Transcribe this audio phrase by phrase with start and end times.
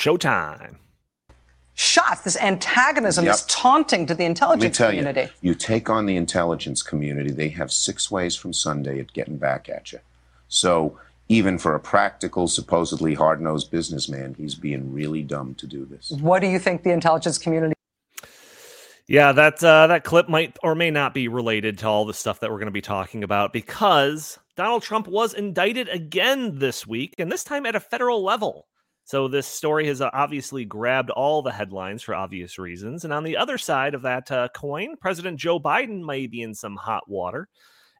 [0.00, 0.76] Showtime.
[1.74, 3.34] Shots, this antagonism, Yep.
[3.34, 5.30] this taunting to the Let me intelligence tell community.
[5.42, 9.36] you, you take on the intelligence community, they have six ways from Sunday at getting
[9.36, 9.98] back at you.
[10.48, 10.98] So
[11.28, 16.10] even for a practical, supposedly hard-nosed businessman, he's being really dumb to do this.
[16.10, 17.74] What do you think the intelligence community
[19.06, 22.40] Yeah, that uh, that clip might or may not be related to all the stuff
[22.40, 27.14] that we're going to be talking about because Donald Trump was indicted again this week,
[27.18, 28.66] and this time at a federal level.
[29.10, 33.02] So this story has uh, obviously grabbed all the headlines for obvious reasons.
[33.02, 36.54] And on the other side of that uh, coin, President Joe Biden may be in
[36.54, 37.48] some hot water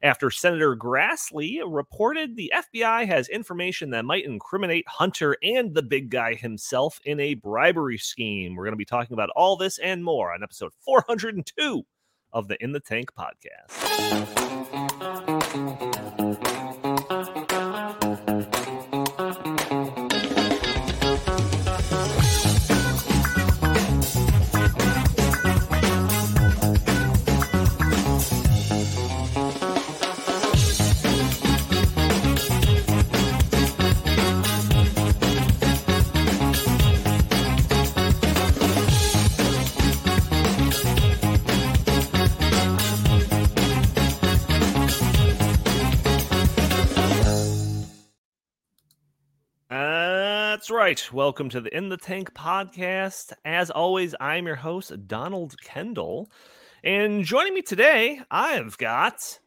[0.04, 6.10] after Senator Grassley reported the FBI has information that might incriminate Hunter and the big
[6.10, 8.54] guy himself in a bribery scheme.
[8.54, 11.82] We're going to be talking about all this and more on episode 402
[12.32, 13.80] of the In the Tank podcast.
[50.70, 51.12] Right.
[51.12, 53.32] Welcome to the In the Tank podcast.
[53.44, 56.30] As always, I'm your host, Donald Kendal.
[56.84, 59.40] And joining me today, I've got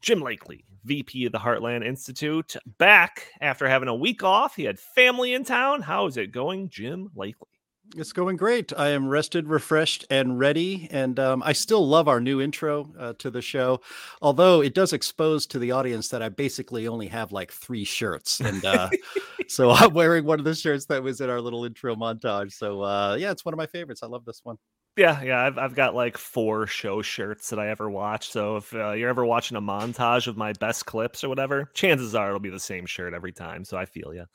[0.00, 4.54] Jim Lakely, VP of the Heartland Institute, back after having a week off.
[4.54, 5.82] He had family in town.
[5.82, 7.59] How is it going, Jim Lakely?
[7.96, 8.72] It's going great.
[8.78, 10.86] I am rested, refreshed, and ready.
[10.92, 13.80] And um, I still love our new intro uh, to the show,
[14.22, 18.40] although it does expose to the audience that I basically only have like three shirts.
[18.40, 18.90] And uh,
[19.48, 22.52] so I'm wearing one of the shirts that was in our little intro montage.
[22.52, 24.02] So uh, yeah, it's one of my favorites.
[24.04, 24.56] I love this one.
[24.96, 28.28] Yeah, yeah, I've I've got like four show shirts that I ever watch.
[28.30, 32.14] So if uh, you're ever watching a montage of my best clips or whatever, chances
[32.14, 33.64] are it'll be the same shirt every time.
[33.64, 34.26] So I feel you.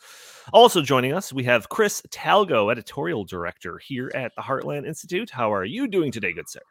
[0.53, 5.29] Also joining us, we have Chris Talgo, editorial director here at the Heartland Institute.
[5.29, 6.62] How are you doing today, good sir?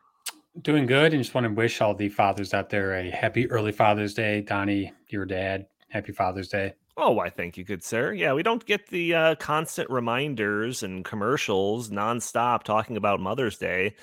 [0.63, 3.73] Doing good, and just want to wish all the fathers out there a happy early
[3.73, 4.41] Father's Day.
[4.41, 6.75] Donnie, your dad, happy Father's Day.
[6.97, 8.13] Oh, why, thank you, good sir.
[8.13, 13.97] Yeah, we don't get the uh, constant reminders and commercials nonstop talking about Mother's Day.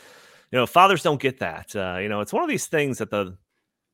[0.51, 1.73] You know, fathers don't get that.
[1.73, 3.37] Uh, you know, it's one of these things that the,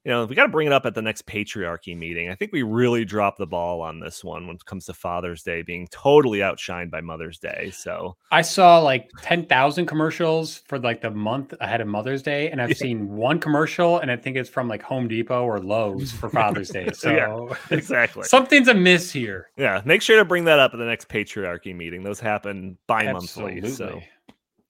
[0.07, 2.29] you know, we got to bring it up at the next patriarchy meeting.
[2.29, 5.43] I think we really dropped the ball on this one when it comes to Father's
[5.43, 7.71] Day being totally outshined by Mother's Day.
[7.75, 12.61] So, I saw like 10,000 commercials for like the month ahead of Mother's Day, and
[12.61, 12.75] I've Yeah.
[12.75, 16.69] seen one commercial, and I think it's from like Home Depot or Lowe's for Father's
[16.69, 16.87] Day.
[16.93, 17.57] So Yeah.
[17.77, 18.23] exactly.
[18.23, 19.49] something's amiss here.
[19.57, 22.03] yeah, make sure to bring that up at the next patriarchy meeting.
[22.03, 23.67] Those happen bi monthly.
[23.69, 24.01] So.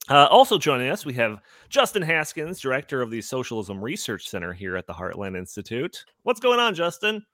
[0.09, 4.77] Uh, also joining us, we have Justin Haskins, director of the Socialism Research Center here
[4.77, 6.05] at the Heartland Institute.
[6.23, 7.25] What's going on, Justin?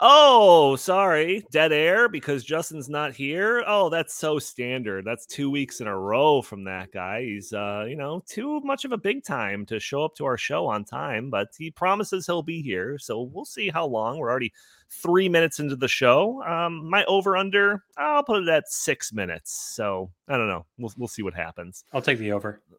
[0.00, 3.64] Oh, sorry, dead air because Justin's not here.
[3.66, 5.04] Oh, that's so standard.
[5.04, 7.24] That's two weeks in a row from that guy.
[7.24, 10.38] He's, uh, you know, too much of a big time to show up to our
[10.38, 12.96] show on time, but he promises he'll be here.
[13.00, 14.18] So we'll see how long.
[14.18, 14.52] We're already
[14.90, 16.42] three minutes into the show.
[16.44, 19.72] Um, my over under, I'll put it at six minutes.
[19.74, 20.66] So I don't know.
[20.78, 21.84] We'll we'll see what happens.
[21.92, 22.60] I'll take the over.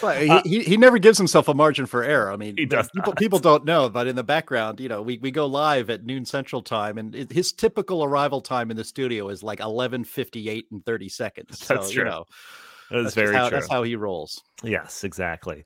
[0.00, 2.32] But Uh, he, he, he never gives himself a margin for error.
[2.32, 5.18] I mean, He does people people don't know, but in the background, you know, we,
[5.18, 8.84] we go live at noon central time, and it, his typical arrival time in the
[8.84, 11.60] studio is like eleven fifty eight and thirty seconds.
[11.66, 12.02] That's so, true.
[12.02, 12.24] You know,
[12.90, 13.58] That's, that's, very how, true.
[13.58, 14.42] that's how he rolls.
[14.62, 15.64] Yes, exactly.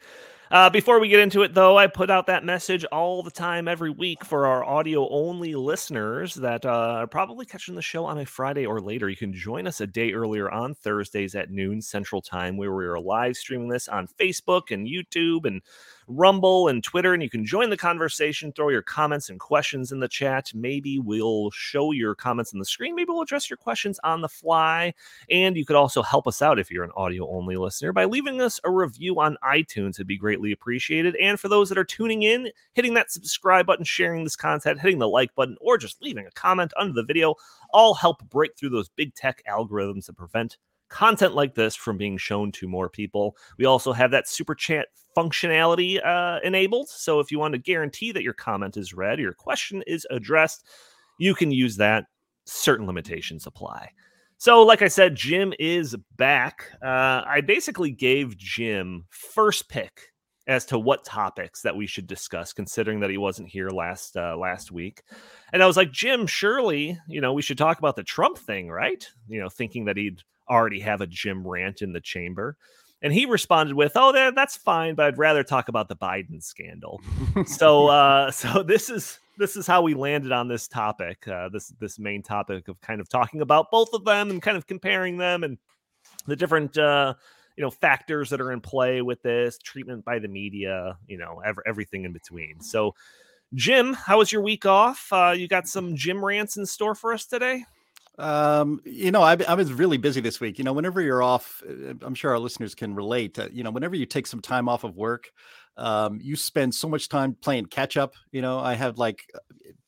[0.51, 3.69] Uh, before we get into it, though, I put out that message all the time,
[3.69, 8.19] every week for our audio only listeners that uh, are probably catching the show on
[8.19, 9.09] a Friday or later.
[9.09, 12.85] You can join us a day earlier on Thursdays at noon Central Time, where we
[12.85, 15.63] are live streaming this on Facebook and YouTube and
[16.07, 17.15] Rumble and Twitter.
[17.15, 20.51] And you can join the conversation, throw your comments and questions in the chat.
[20.55, 22.95] Maybe we'll show your comments on the screen.
[22.95, 24.95] Maybe we'll address your questions on the fly.
[25.31, 28.41] And you could also help us out if you're an audio only listener by leaving
[28.41, 29.97] us a review on iTunes.
[29.97, 31.17] It'd be greatly appreciated.
[31.17, 34.99] And for those that are tuning in, hitting that subscribe button, sharing this content, hitting
[34.99, 37.35] the like button, or just leaving a comment under the video
[37.73, 40.57] all help break through those big tech algorithms that prevent
[40.91, 43.37] content like this from being shown to more people.
[43.59, 46.89] We also have that super chat functionality uh, enabled.
[46.89, 50.07] So if you want to guarantee that your comment is read or your question is
[50.11, 50.67] addressed,
[51.19, 52.05] you can use that.
[52.45, 53.91] Certain limitations apply.
[54.39, 56.73] So, like I said, Jim is back.
[56.83, 60.13] Uh, I basically gave Jim first pick
[60.47, 64.37] as to what topics that we should discuss, considering that he wasn't here last uh,
[64.39, 65.03] last week.
[65.53, 68.71] And I was like, Jim, surely you know we should talk about the Trump thing,
[68.71, 69.07] right?
[69.29, 72.57] You know, thinking that he'd already have a Jim rant in the chamber.
[73.03, 76.43] And he responded with, "Oh, that, that's fine, but I'd rather talk about the Biden
[76.43, 77.01] scandal."
[77.47, 81.69] so, uh, so this is this is how we landed on this topic, uh, this
[81.81, 85.17] this main topic of kind of talking about both of them and kind of comparing
[85.17, 85.57] them and
[86.27, 87.15] the different uh,
[87.57, 91.41] you know factors that are in play with this treatment by the media, you know,
[91.45, 92.61] ever, everything in between.
[92.61, 92.95] So,
[93.55, 95.09] Jim, how was your week off?
[95.11, 97.65] Uh, you got some Jim rants in store for us today?
[98.21, 100.59] Um, you know, I, I was really busy this week.
[100.59, 103.39] You know, whenever you're off, uh, I'm sure our listeners can relate.
[103.39, 105.31] Uh, you know, whenever you take some time off of work,
[105.79, 108.15] um, you spend so much time playing catch up.
[108.31, 109.39] You know, I have like uh,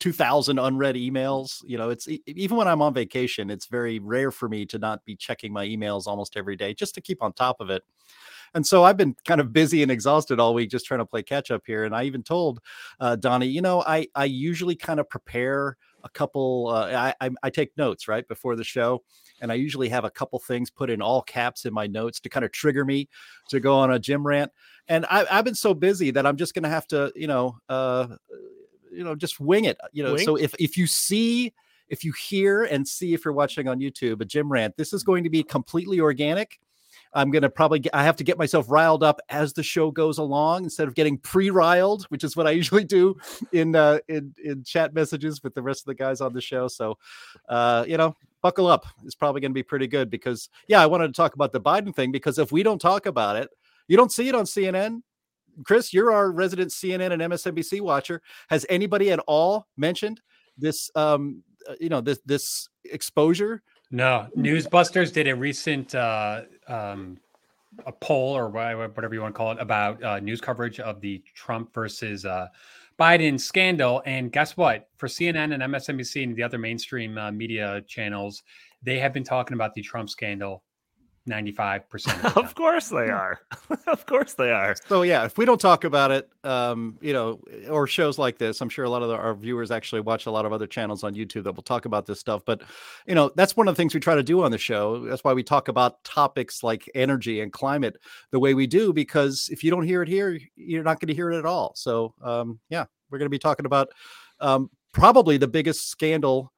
[0.01, 1.59] 2,000 unread emails.
[1.67, 5.05] You know, it's even when I'm on vacation, it's very rare for me to not
[5.05, 7.83] be checking my emails almost every day just to keep on top of it.
[8.55, 11.23] And so I've been kind of busy and exhausted all week just trying to play
[11.23, 11.85] catch up here.
[11.85, 12.61] And I even told
[13.01, 16.69] uh, Donnie, you know, I I usually kind of prepare a couple.
[16.69, 19.03] Uh, I, I, take notes right before the show,
[19.41, 22.29] and I usually have a couple things put in all caps in my notes to
[22.29, 23.09] kind of trigger me
[23.49, 24.51] to go on a Jim rant.
[24.89, 27.59] And I, have been so busy that I'm just going to have to, you know,
[27.69, 28.09] uh,
[28.93, 29.79] you know, just wing it.
[29.93, 30.25] You know, wing?
[30.25, 31.53] so if if you see
[31.89, 35.03] if you hear and see if you're watching on YouTube a Jim rant, this is
[35.03, 36.59] going to be completely organic.
[37.15, 39.91] I'm going to probably get, I have to get myself riled up as the show
[39.91, 43.17] goes along instead of getting pre-riled, which is what I usually do
[43.53, 46.69] in uh, in in chat messages with the rest of the guys on the show.
[46.69, 46.99] So,
[47.49, 48.87] uh, you know, buckle up.
[49.05, 51.61] It's probably going to be pretty good because yeah, I wanted to talk about the
[51.61, 53.51] Biden thing because if we don't talk about it,
[53.89, 55.03] you don't see it on CNN.
[55.65, 58.23] Chris, you're our resident CNN and MSNBC watcher.
[58.49, 60.21] Has anybody at all mentioned
[60.57, 63.63] this um, uh, you know, this this exposure
[63.93, 67.19] no, Newsbusters did a recent uh, um,
[67.87, 71.23] a poll or whatever you want to call it about uh, news coverage of the
[71.35, 72.49] Trump versus uh,
[72.99, 74.03] Biden scandal.
[74.07, 74.89] And guess what?
[74.97, 78.43] For CNN and MSNBC and the other mainstream uh, media channels,
[78.83, 80.63] they have been talking about the Trump scandal
[81.29, 83.41] 95% of, of course they are.
[83.87, 84.75] Of course they are.
[84.89, 88.61] So yeah if we don't talk about it um you know or shows like this
[88.61, 91.05] i'm sure a lot of the, our viewers actually watch a lot of other channels
[91.05, 92.63] on youtube that will talk about this stuff but
[93.07, 95.05] you know that's one of the things we try to do on the show.
[95.05, 97.97] That's why we talk about topics like energy and climate
[98.31, 101.15] the way we do because if you don't hear it here you're not going to
[101.15, 101.73] hear it at all.
[101.75, 103.89] So um yeah we're going to be talking about
[104.41, 106.53] um probably the biggest scandal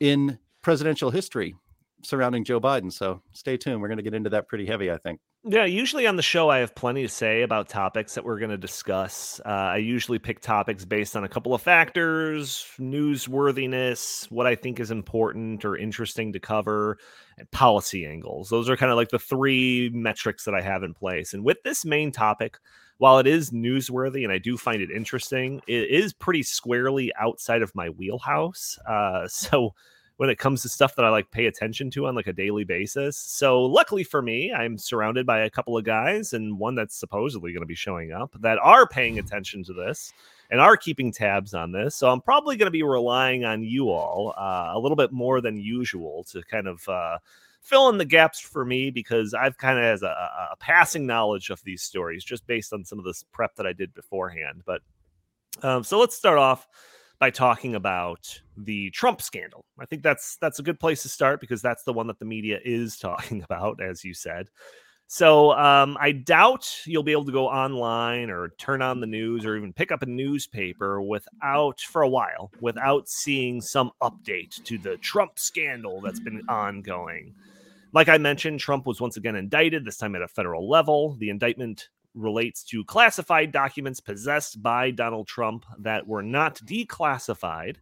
[0.00, 1.54] in presidential history
[2.02, 2.92] surrounding Joe Biden.
[2.92, 3.80] So stay tuned.
[3.80, 5.20] We're going to get into that pretty heavy, I think.
[5.42, 8.50] Yeah, usually on the show, I have plenty to say about topics that we're going
[8.50, 9.40] to discuss.
[9.46, 14.80] Uh, I usually pick topics based on a couple of factors newsworthiness, what I think
[14.80, 16.98] is important or interesting to cover,
[17.38, 18.50] and policy angles.
[18.50, 21.32] Those are kind of like the three metrics that I have in place.
[21.32, 22.58] And with this main topic,
[22.98, 27.62] while it is newsworthy and I do find it interesting, it is pretty squarely outside
[27.62, 28.78] of my wheelhouse.
[28.86, 29.74] Uh, so,
[30.20, 32.62] when it comes to stuff that I like pay attention to on like a daily
[32.62, 33.16] basis.
[33.16, 37.54] So luckily for me, I'm surrounded by a couple of guys and one that's supposedly
[37.54, 40.12] going to be showing up that are paying attention to this
[40.50, 41.96] and are keeping tabs on this.
[41.96, 45.40] So I'm probably going to be relying on you all uh, a little bit more
[45.40, 47.16] than usual to kind of uh,
[47.62, 50.08] fill in the gaps for me because I've kind of has a,
[50.52, 53.72] a, passing knowledge of these stories just based on some of this prep that I
[53.72, 54.64] did beforehand.
[54.66, 54.82] But
[55.62, 56.68] um, so let's start off
[57.20, 59.64] by talking about the Trump scandal.
[59.78, 62.24] I think that's that's a good place to start because that's the one that the
[62.24, 64.48] media is talking about, as you said.
[65.12, 69.44] So um, I doubt you'll be able to go online or turn on the news
[69.44, 74.78] or even pick up a newspaper without, for a while, without seeing some update to
[74.78, 77.34] the Trump scandal that's been ongoing.
[77.92, 81.16] Like I mentioned, Trump was once again indicted, this time at a federal level.
[81.18, 87.76] The indictment relates to classified documents possessed by Donald Trump that were not declassified.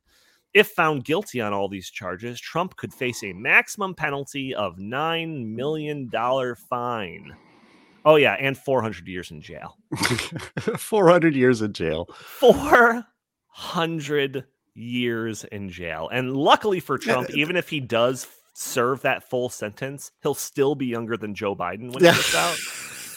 [0.55, 5.47] If found guilty on all these charges, Trump could face a maximum penalty of $9
[5.47, 6.11] million
[6.69, 7.37] fine.
[8.05, 9.77] Oh, yeah, and 400 years in jail.
[10.79, 12.07] 400 years in jail.
[12.41, 14.45] 400
[14.75, 16.09] years in jail.
[16.11, 20.87] And luckily for Trump, even if he does serve that full sentence, he'll still be
[20.87, 22.57] younger than Joe Biden when he gets out.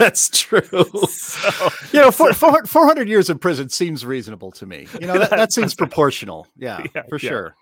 [0.02, 0.62] That's true.
[1.12, 4.88] So, you know, for, for, 400 years in prison seems reasonable to me.
[5.00, 6.48] You know, that, that seems proportional.
[6.58, 7.30] Yeah, yeah for yeah.
[7.30, 7.56] sure.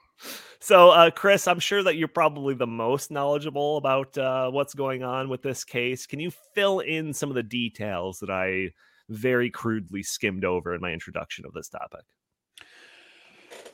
[0.59, 5.03] So, uh, Chris, I'm sure that you're probably the most knowledgeable about uh, what's going
[5.03, 6.05] on with this case.
[6.05, 8.71] Can you fill in some of the details that I
[9.09, 12.05] very crudely skimmed over in my introduction of this topic?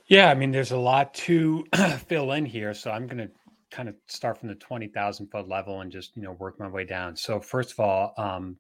[0.07, 1.65] Yeah, I mean, there's a lot to
[2.07, 2.74] fill in here.
[2.74, 3.29] So, I'm going to
[3.75, 6.86] kind of start from the 20,000 foot level and just, you know, work my way
[6.86, 7.13] down.
[7.13, 8.55] So first of all, um,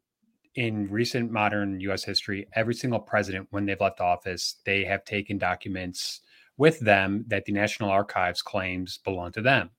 [0.55, 5.37] in recent modern US history, every single president, when they've left office, they have taken
[5.37, 6.19] documents
[6.57, 9.69] with them that the National Archives claims belong to them.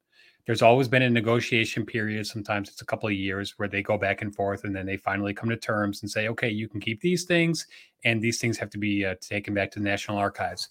[0.47, 2.27] There's always been a negotiation period.
[2.27, 4.97] Sometimes it's a couple of years where they go back and forth and then they
[4.97, 7.67] finally come to terms and say, okay, you can keep these things
[8.05, 10.69] and these things have to be uh, taken back to the National Archives.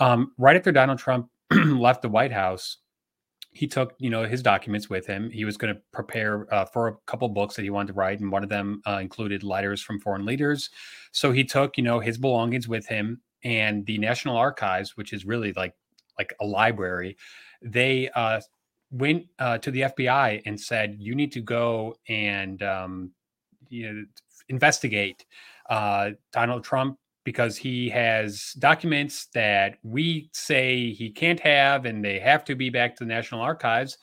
[0.00, 2.78] Um, right after Donald Trump left the White House,
[3.52, 5.30] he took you know his documents with him.
[5.30, 8.20] He was going to prepare uh, for a couple books that he wanted to write
[8.20, 10.70] and one of them uh, included letters from foreign leaders.
[11.12, 15.24] So he took you know his belongings with him and the national archives which is
[15.24, 15.74] really like
[16.18, 17.16] like a library.
[17.60, 18.40] They uh,
[18.92, 23.10] went uh, to the fbi and said you need to go and um,
[23.68, 24.04] you know
[24.48, 25.24] investigate
[25.70, 32.18] uh, donald trump because he has documents that we say he can't have and they
[32.18, 33.98] have to be back to the National Archives.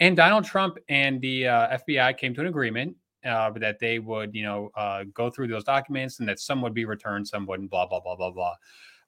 [0.00, 4.34] And Donald Trump and the uh, FBI came to an agreement uh, that they would,
[4.34, 7.70] you know, uh, go through those documents and that some would be returned, some wouldn't,
[7.70, 8.54] blah, blah, blah, blah, blah.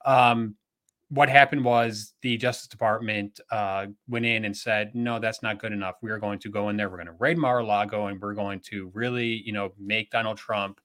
[0.05, 0.55] Um,
[1.09, 5.73] what happened was the Justice Department uh, went in and said, no, that's not good
[5.73, 5.95] enough.
[6.01, 6.87] We are going to go in there.
[6.89, 10.79] We're going to raid Mar-a-Lago and we're going to really, you know, make Donald Trump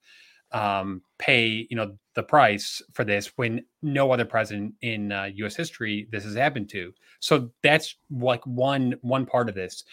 [0.54, 5.56] um, pay you know the price for this when no other president in uh, U.S.
[5.56, 6.94] history this has happened to.
[7.20, 9.84] So that's like one one part of this.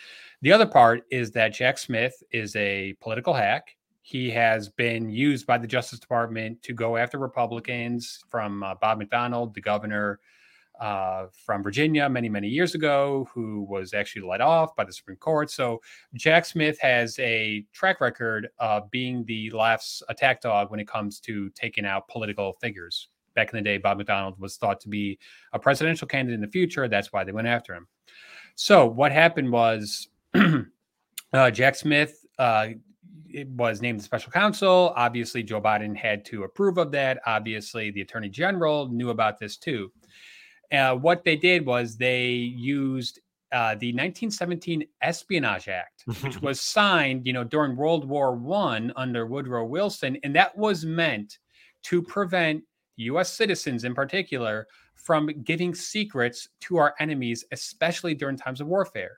[0.41, 3.75] The other part is that Jack Smith is a political hack.
[4.03, 9.01] He has been used by the Justice Department to go after Republicans, from uh, Bob
[9.01, 10.19] McDonnell, the governor,
[10.81, 15.17] uh, from Virginia many, many years ago, who was actually let off by the Supreme
[15.17, 15.51] Court.
[15.51, 15.79] So
[16.15, 21.19] Jack Smith has a track record of being the left's attack dog when it comes
[21.21, 23.09] to taking out political figures.
[23.35, 25.19] Back in the day, Bob McDonnell was thought to be
[25.53, 26.87] a presidential candidate in the future.
[26.87, 27.87] That's why they went after him.
[28.55, 32.69] So what happened was uh, Jack Smith uh,
[33.55, 34.93] was named the special counsel.
[34.95, 37.19] Obviously, Joe Biden had to approve of that.
[37.27, 39.91] Obviously, the attorney general knew about this too
[40.71, 43.19] uh, what they did was they used
[43.51, 49.25] uh, the 1917 Espionage Act, which was signed, you know, during World War One under
[49.25, 51.39] Woodrow Wilson, and that was meant
[51.83, 52.63] to prevent
[52.97, 53.33] U.S.
[53.33, 59.17] citizens, in particular, from giving secrets to our enemies, especially during times of warfare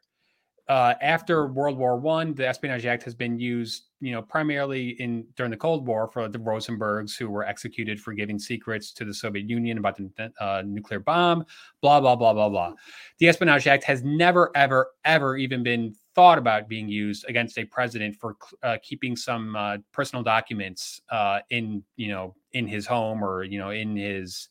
[0.69, 5.25] uh, after World War One, the Espionage Act has been used, you know, primarily in
[5.35, 9.13] during the Cold War for the Rosenbergs who were executed for giving secrets to the
[9.13, 11.45] Soviet Union about the uh, nuclear bomb.
[11.81, 12.73] Blah blah blah blah blah.
[13.19, 17.65] The Espionage Act has never, ever, ever even been thought about being used against a
[17.65, 23.21] president for uh, keeping some uh, personal documents uh, in, you know, in his home
[23.21, 24.47] or you know in his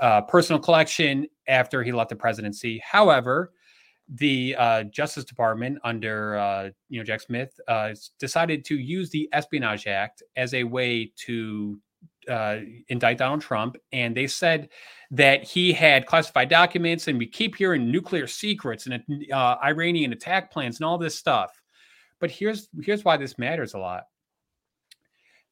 [0.00, 2.80] uh, personal collection after he left the presidency.
[2.82, 3.52] However
[4.14, 9.28] the uh, Justice Department under uh, you know Jack Smith uh, decided to use the
[9.32, 11.78] Espionage Act as a way to
[12.28, 14.68] uh, indict Donald Trump, and they said
[15.10, 19.02] that he had classified documents, and we keep hearing nuclear secrets and
[19.32, 21.50] uh, Iranian attack plans and all this stuff.
[22.20, 24.04] But here's here's why this matters a lot.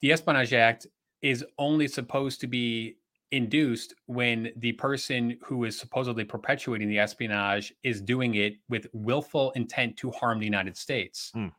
[0.00, 0.86] The Espionage Act
[1.22, 2.96] is only supposed to be
[3.32, 9.52] induced when the person who is supposedly perpetuating the espionage is doing it with willful
[9.52, 11.30] intent to harm the United States.
[11.34, 11.52] Mm.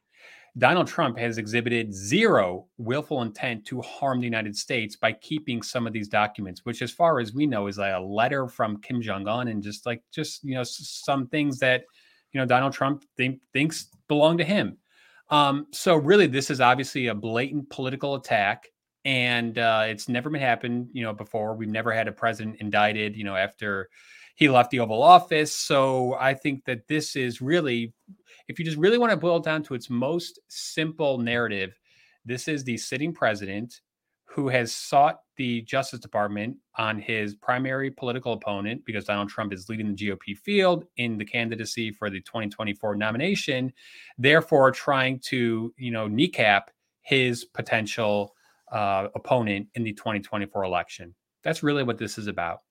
[0.57, 5.87] Donald Trump has exhibited zero willful intent to harm the United States by keeping some
[5.87, 9.01] of these documents, which, as far as we know, is like a letter from Kim
[9.01, 11.85] Jong Un and just like just you know some things that
[12.33, 14.77] you know Donald Trump think, thinks belong to him.
[15.29, 18.67] Um, so really, this is obviously a blatant political attack
[19.05, 21.55] and uh, it's never been happened, you know, before.
[21.55, 23.89] We've never had a president indicted, you know, after
[24.36, 25.55] he left the Oval Office.
[25.55, 27.93] So I think that this is really,
[28.48, 31.77] if you just really want to boil down to its most simple narrative,
[32.25, 33.81] this is the sitting president
[34.25, 39.67] who has sought the Justice Department on his primary political opponent because Donald Trump is
[39.67, 43.74] leading the GOP field in the candidacy for the 2024 nomination,
[44.17, 48.34] therefore trying to, you know, kneecap his potential
[48.71, 51.13] uh, opponent in the 2024 election.
[51.43, 52.61] That's really what this is about.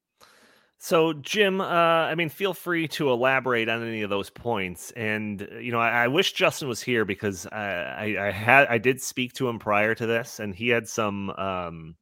[0.83, 4.93] So, Jim, uh, I mean, feel free to elaborate on any of those points.
[4.93, 8.67] And uh, you know, I, I wish Justin was here because I, I, I, had
[8.69, 11.97] I did speak to him prior to this, and he had some um,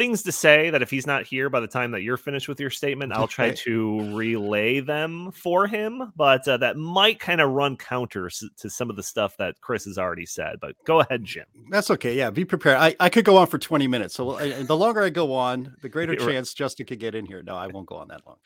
[0.00, 2.58] things to say that if he's not here by the time that you're finished with
[2.58, 6.10] your statement, I'll try to relay them for him.
[6.16, 9.84] But uh, that might kind of run counter to some of the stuff that Chris
[9.84, 10.56] has already said.
[10.58, 11.44] But go ahead, Jim.
[11.68, 12.16] That's okay.
[12.16, 12.78] Yeah, be prepared.
[12.78, 14.14] I, I could go on for 20 minutes.
[14.14, 17.42] So I, the longer I go on, the greater chance Justin could get in here.
[17.42, 18.36] No, I won't go on that long.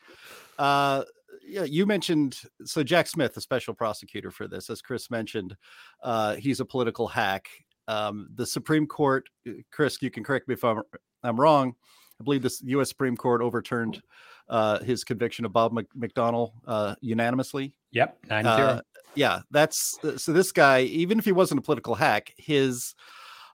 [0.59, 1.05] Uh,
[1.47, 5.55] yeah, you mentioned so Jack Smith, the special prosecutor for this, as Chris mentioned,
[6.03, 7.47] uh, he's a political hack
[7.87, 10.81] um, the Supreme Court, uh, Chris, you can correct me if I'm
[11.23, 11.75] I'm wrong.
[12.19, 12.89] I believe this U.S.
[12.89, 14.01] Supreme Court overturned
[14.49, 17.73] uh, his conviction of Bob Mc- McDonnell uh, unanimously.
[17.91, 18.81] Yep, nine Uh,
[19.15, 20.33] yeah, that's uh, so.
[20.33, 22.95] This guy, even if he wasn't a political hack, his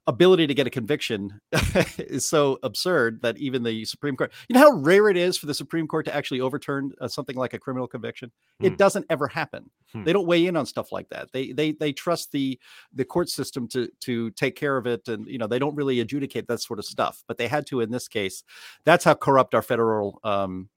[0.07, 1.39] ability to get a conviction
[1.97, 4.31] is so absurd that even the Supreme Court.
[4.49, 7.35] You know how rare it is for the Supreme Court to actually overturn uh, something
[7.35, 8.31] like a criminal conviction.
[8.59, 8.65] Hmm.
[8.65, 9.69] It doesn't ever happen.
[9.91, 10.03] Hmm.
[10.03, 11.31] They don't weigh in on stuff like that.
[11.31, 12.59] They they they trust the
[12.93, 15.99] the court system to to take care of it, and you know they don't really
[15.99, 17.23] adjudicate that sort of stuff.
[17.27, 18.43] But they had to in this case.
[18.85, 20.19] That's how corrupt our federal.
[20.23, 20.69] Um,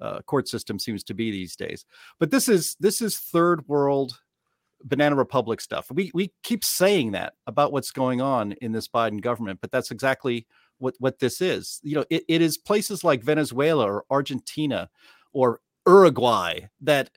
[0.00, 1.84] uh, court system seems to be these days.
[2.18, 4.18] But this is this is third world
[4.84, 5.90] banana republic stuff.
[5.90, 9.90] We we keep saying that about what's going on in this Biden government, but that's
[9.90, 10.46] exactly
[10.78, 11.80] what what this is.
[11.82, 14.88] You know, it, it is places like Venezuela or Argentina
[15.32, 17.10] or Uruguay that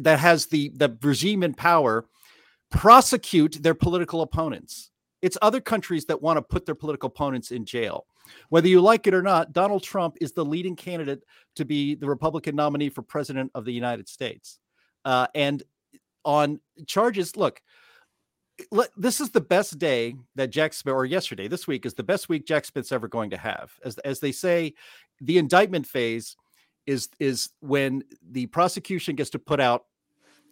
[0.00, 2.06] that has the the regime in power
[2.70, 4.90] prosecute their political opponents.
[5.22, 8.06] It's other countries that want to put their political opponents in jail.
[8.50, 11.24] Whether you like it or not, Donald Trump is the leading candidate
[11.56, 14.58] to be the Republican nominee for president of the United States.
[15.04, 15.62] Uh, and
[16.28, 17.62] on charges, look,
[18.70, 22.02] let, this is the best day that Jack Smith, or yesterday, this week is the
[22.02, 23.72] best week Jack Smith's ever going to have.
[23.82, 24.74] As, as they say,
[25.22, 26.36] the indictment phase
[26.86, 29.84] is is when the prosecution gets to put out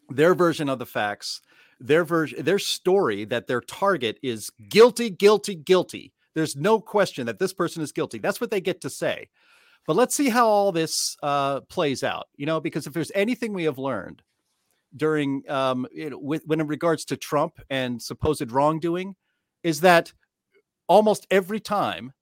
[0.09, 1.43] their version of the facts,
[1.79, 6.15] their version, their story that their target is guilty, guilty, guilty.
[6.35, 8.19] There's no question that this person is guilty.
[8.19, 9.29] That's what they get to say.
[9.87, 12.29] But let's see how all this uh, plays out.
[12.37, 14.23] You know, because if there's anything we have learned
[14.95, 19.17] during, um, you know, with, when in regards to Trump and supposed wrongdoing,
[19.63, 20.13] is that
[20.87, 22.13] almost every time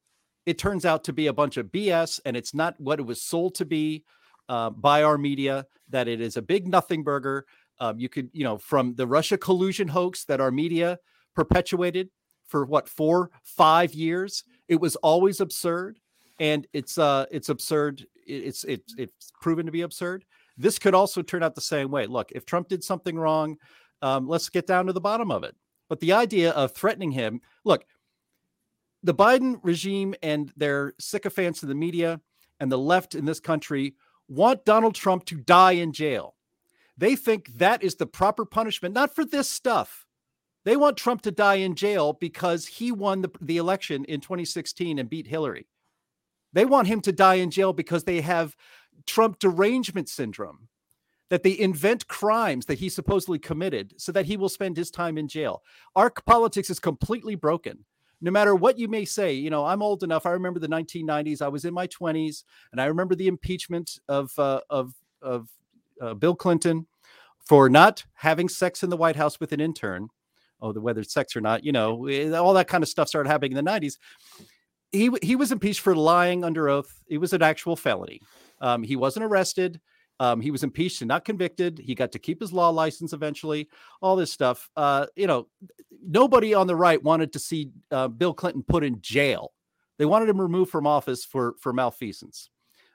[0.47, 3.23] it turns out to be a bunch of BS and it's not what it was
[3.23, 4.05] sold to be
[4.49, 5.67] uh, by our media.
[5.91, 7.47] That it is a big nothing burger.
[7.81, 10.99] Um, you could, you know, from the Russia collusion hoax that our media
[11.35, 12.09] perpetuated
[12.47, 14.45] for what four, five years.
[14.69, 15.99] It was always absurd,
[16.39, 18.07] and it's uh, it's absurd.
[18.27, 20.25] It's it's it's proven to be absurd.
[20.57, 22.07] This could also turn out the same way.
[22.07, 23.57] Look, if Trump did something wrong,
[24.03, 25.57] um, let's get down to the bottom of it.
[25.89, 27.85] But the idea of threatening him, look,
[29.03, 32.21] the Biden regime and their sycophants in the media
[32.61, 33.95] and the left in this country
[34.29, 36.35] want Donald Trump to die in jail.
[36.97, 40.07] They think that is the proper punishment, not for this stuff.
[40.65, 44.99] They want Trump to die in jail because he won the, the election in 2016
[44.99, 45.67] and beat Hillary.
[46.55, 48.57] They want him to die in jail because they have
[49.07, 50.69] Trump derangement syndrome,
[51.31, 55.19] that they invent crimes that he supposedly committed so that he will spend his time
[55.19, 55.63] in jail.
[55.97, 57.85] Our politics is completely broken.
[58.21, 60.27] No matter what you may say, you know, I'm old enough.
[60.27, 61.43] I remember the 1990s.
[61.43, 65.49] I was in my 20s, and I remember the impeachment of uh, of of
[66.01, 66.87] uh, Bill Clinton
[67.45, 70.09] for not having sex in the White House with an intern.
[70.61, 73.09] Oh, the whether it's sex or not, you know, eh, all that kind of stuff
[73.09, 73.99] started happening in the 90s.
[74.93, 77.03] He he was impeached for lying under oath.
[77.09, 78.21] It was an actual felony.
[78.65, 79.79] Um, he wasn't arrested.
[80.21, 81.79] Um, he was impeached and not convicted.
[81.79, 83.69] He got to keep his law license eventually.
[84.01, 84.71] All this stuff.
[84.75, 85.49] Uh, you know,
[86.03, 89.53] nobody on the right wanted to see uh, Bill Clinton put in jail.
[89.99, 92.49] They wanted him removed from office for for malfeasance.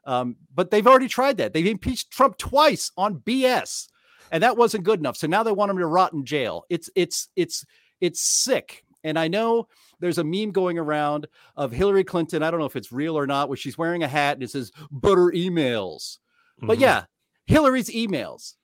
[0.05, 1.53] Um, but they've already tried that.
[1.53, 3.89] They've impeached Trump twice on BS,
[4.31, 5.17] and that wasn't good enough.
[5.17, 6.65] So now they want him to rot in jail.
[6.69, 7.63] It's it's it's
[8.01, 8.83] it's sick.
[9.03, 9.67] And I know
[9.99, 12.43] there's a meme going around of Hillary Clinton.
[12.43, 14.51] I don't know if it's real or not, where she's wearing a hat and it
[14.51, 16.17] says "butter emails."
[16.57, 16.81] But Mhm.
[16.81, 17.05] yeah,
[17.45, 18.55] Hillary's emails.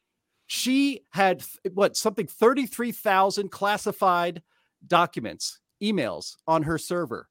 [0.47, 1.43] She had
[1.73, 4.43] what something 33,000 classified
[4.85, 7.29] documents, emails on her server.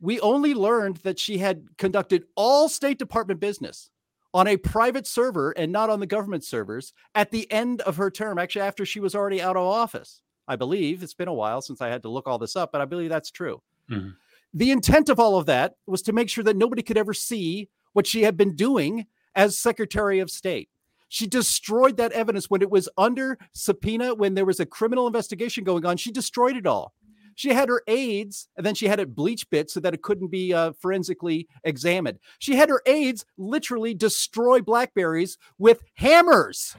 [0.00, 3.90] We only learned that she had conducted all State Department business
[4.34, 8.10] on a private server and not on the government servers at the end of her
[8.10, 10.22] term, actually, after she was already out of office.
[10.48, 12.80] I believe it's been a while since I had to look all this up, but
[12.80, 13.62] I believe that's true.
[13.90, 14.16] Mhm.
[14.54, 17.68] The intent of all of that was to make sure that nobody could ever see
[17.92, 20.70] what she had been doing as Secretary of State.
[21.08, 25.64] She destroyed that evidence when it was under subpoena, when there was a criminal investigation
[25.64, 25.96] going on.
[25.96, 26.94] She destroyed it all.
[27.34, 30.52] She had her aides, and then she had it BleachBit so that it couldn't be
[30.52, 32.18] uh, forensically examined.
[32.40, 36.74] She had her aides literally destroy Blackberries with hammers.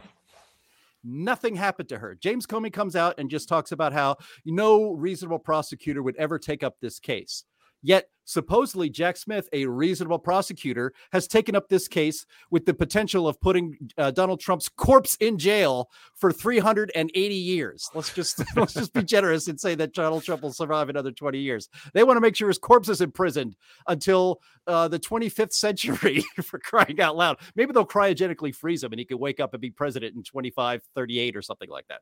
[1.04, 2.18] Nothing happened to her.
[2.20, 6.64] James Comey comes out and just talks about how no reasonable prosecutor would ever take
[6.64, 7.46] up this case.
[7.82, 13.28] Yet, supposedly, Jack Smith, a reasonable prosecutor, has taken up this case with the potential
[13.28, 17.90] of putting uh, Donald Trump's corpse in jail for 380 years.
[17.94, 21.40] Let's just let's just be generous and say that Donald Trump will survive another 20
[21.40, 21.70] years.
[21.94, 23.56] They want to make sure his corpse is imprisoned
[23.88, 27.38] until uh, the 25th century for crying out loud.
[27.56, 30.82] Maybe they'll cryogenically freeze him and he could wake up and be president in 25,
[30.96, 32.02] 38 or something like that.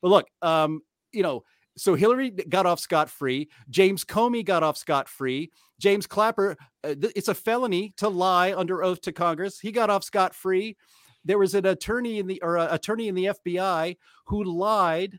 [0.00, 0.80] But look, um,
[1.12, 1.44] you know,
[1.78, 3.48] so Hillary got off scot free.
[3.70, 5.50] James Comey got off scot free.
[5.78, 9.60] James Clapper, uh, th- it's a felony to lie under oath to Congress.
[9.60, 10.76] He got off scot free.
[11.24, 15.18] There was an attorney in the or attorney in the FBI who lied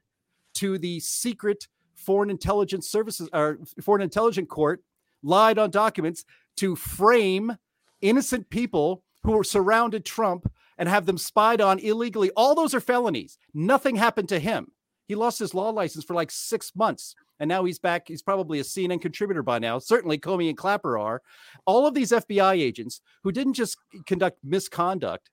[0.55, 4.81] to the secret foreign intelligence services or foreign intelligence court,
[5.21, 6.25] lied on documents
[6.57, 7.55] to frame
[8.01, 12.31] innocent people who were surrounded Trump and have them spied on illegally.
[12.35, 13.37] All those are felonies.
[13.53, 14.71] Nothing happened to him.
[15.09, 17.15] He lost his law license for like six months.
[17.39, 18.07] And now he's back.
[18.07, 19.79] He's probably a CNN contributor by now.
[19.79, 21.23] Certainly, Comey and Clapper are.
[21.65, 25.31] All of these FBI agents who didn't just conduct misconduct,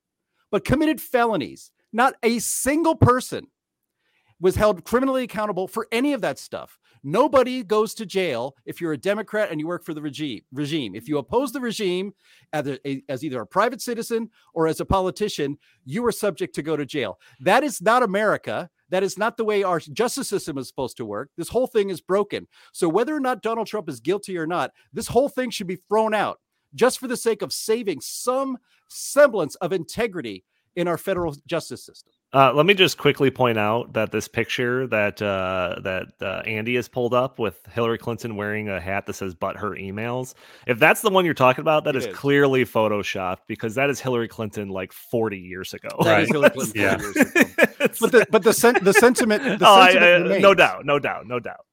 [0.50, 1.72] but committed felonies.
[1.92, 3.48] Not a single person
[4.40, 6.78] was held criminally accountable for any of that stuff.
[7.02, 10.40] Nobody goes to jail if you're a Democrat and you work for the regime.
[10.52, 10.94] Regime.
[10.94, 12.14] If you oppose the regime
[12.54, 12.78] as,
[13.10, 16.86] as either a private citizen or as a politician, you are subject to go to
[16.86, 17.18] jail.
[17.40, 18.70] That is not America.
[18.90, 21.30] That is not the way our justice system is supposed to work.
[21.36, 22.46] This whole thing is broken.
[22.72, 25.78] So whether or not Donald Trump is guilty or not, this whole thing should be
[25.88, 26.40] thrown out
[26.74, 30.44] just for the sake of saving some semblance of integrity
[30.76, 32.12] in our federal justice system.
[32.32, 36.74] Uh, let me just quickly point out that this picture that uh, that uh, Andy
[36.74, 40.34] has pulled up with Hillary Clinton wearing a hat that says "But her emails."
[40.66, 44.00] If that's the one you're talking about, that is, is, clearly photoshopped because that is
[44.00, 45.88] Hillary Clinton like 40 years ago.
[46.04, 46.28] Right.
[46.74, 46.96] yeah.
[48.00, 50.98] but the but the sen- the sentiment, the oh, sentiment I, I, no doubt, no
[50.98, 51.64] doubt, no doubt.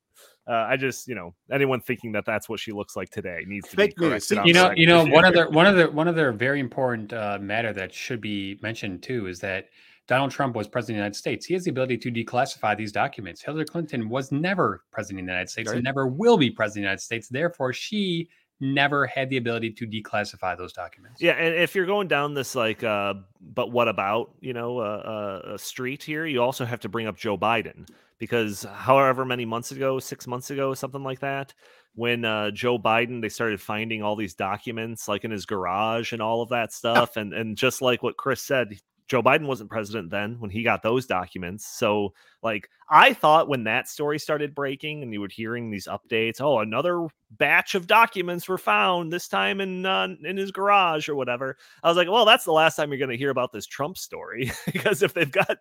[0.47, 3.69] Uh, I just, you know, anyone thinking that that's what she looks like today needs
[3.69, 4.27] to Fake be news.
[4.27, 4.45] corrected.
[4.45, 7.93] you know you know one other one other one other very important uh, matter that
[7.93, 9.67] should be mentioned too is that
[10.07, 11.45] Donald Trump was president of the United States.
[11.45, 13.41] He has the ability to declassify these documents.
[13.41, 15.75] Hillary Clinton was never president of the United States Right.
[15.77, 17.29] and never will be president of the United States.
[17.29, 18.27] Therefore, she
[18.59, 21.21] never had the ability to declassify those documents.
[21.21, 25.41] Yeah, and if you're going down this like, uh, but what about you know uh,
[25.45, 26.25] uh, a street here?
[26.25, 27.87] You also have to bring up Joe Biden
[28.19, 31.53] because however many months ago, six months ago, something like that,
[31.95, 36.21] when uh, Joe Biden they started finding all these documents like in his garage and
[36.21, 38.77] all of that stuff, and and just like what Chris said.
[39.07, 41.65] Joe Biden wasn't president then when he got those documents.
[41.65, 46.39] So, like, I thought when that story started breaking and you were hearing these updates,
[46.39, 51.15] oh, another batch of documents were found this time in uh, in his garage or
[51.15, 51.57] whatever.
[51.83, 53.97] I was like, well, that's the last time you're going to hear about this Trump
[53.97, 55.57] story because if they've got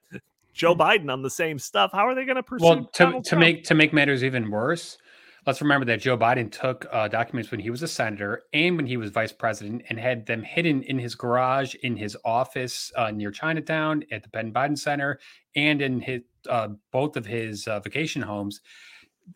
[0.52, 2.64] Joe Biden on the same stuff, how are they going to pursue?
[2.64, 3.40] Well, to, Donald to Trump?
[3.40, 4.98] make to make matters even worse,
[5.46, 8.87] let's remember that Joe Biden took uh, documents when he was a senator and when
[8.87, 13.11] he was vice president and had them hidden in his garage, in his office uh,
[13.11, 15.18] near Chinatown, at the Penn Biden Center,
[15.57, 18.61] and in his uh, both of his uh, vacation homes.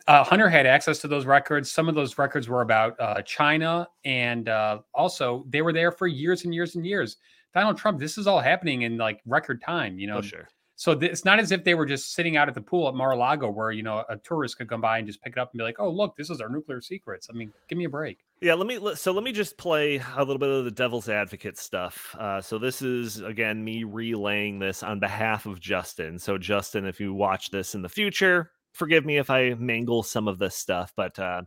[0.07, 1.71] Uh, Hunter had access to those records.
[1.71, 4.49] Some of those records were about uh, China, and
[4.93, 7.17] also they were there for years and years and years.
[7.53, 9.97] Donald Trump, this is all happening in like record time.
[9.97, 10.49] You know, oh, sure.
[10.79, 12.93] So th- it's not as if they were just sitting out at the pool at
[12.93, 15.57] Mar-a-Lago where, you know, a tourist could come by and just pick it up and
[15.57, 17.27] be like, oh, look, this is our nuclear secrets.
[17.31, 18.19] I mean, give me a break.
[18.41, 21.57] Yeah, let me so let me just play a little bit of the devil's advocate
[21.57, 22.15] stuff.
[22.19, 26.19] Uh, so this is again me relaying this on behalf of Justin.
[26.19, 30.27] So Justin, if you watch this in the future, forgive me if I mangle some
[30.27, 31.41] of this stuff, but uh,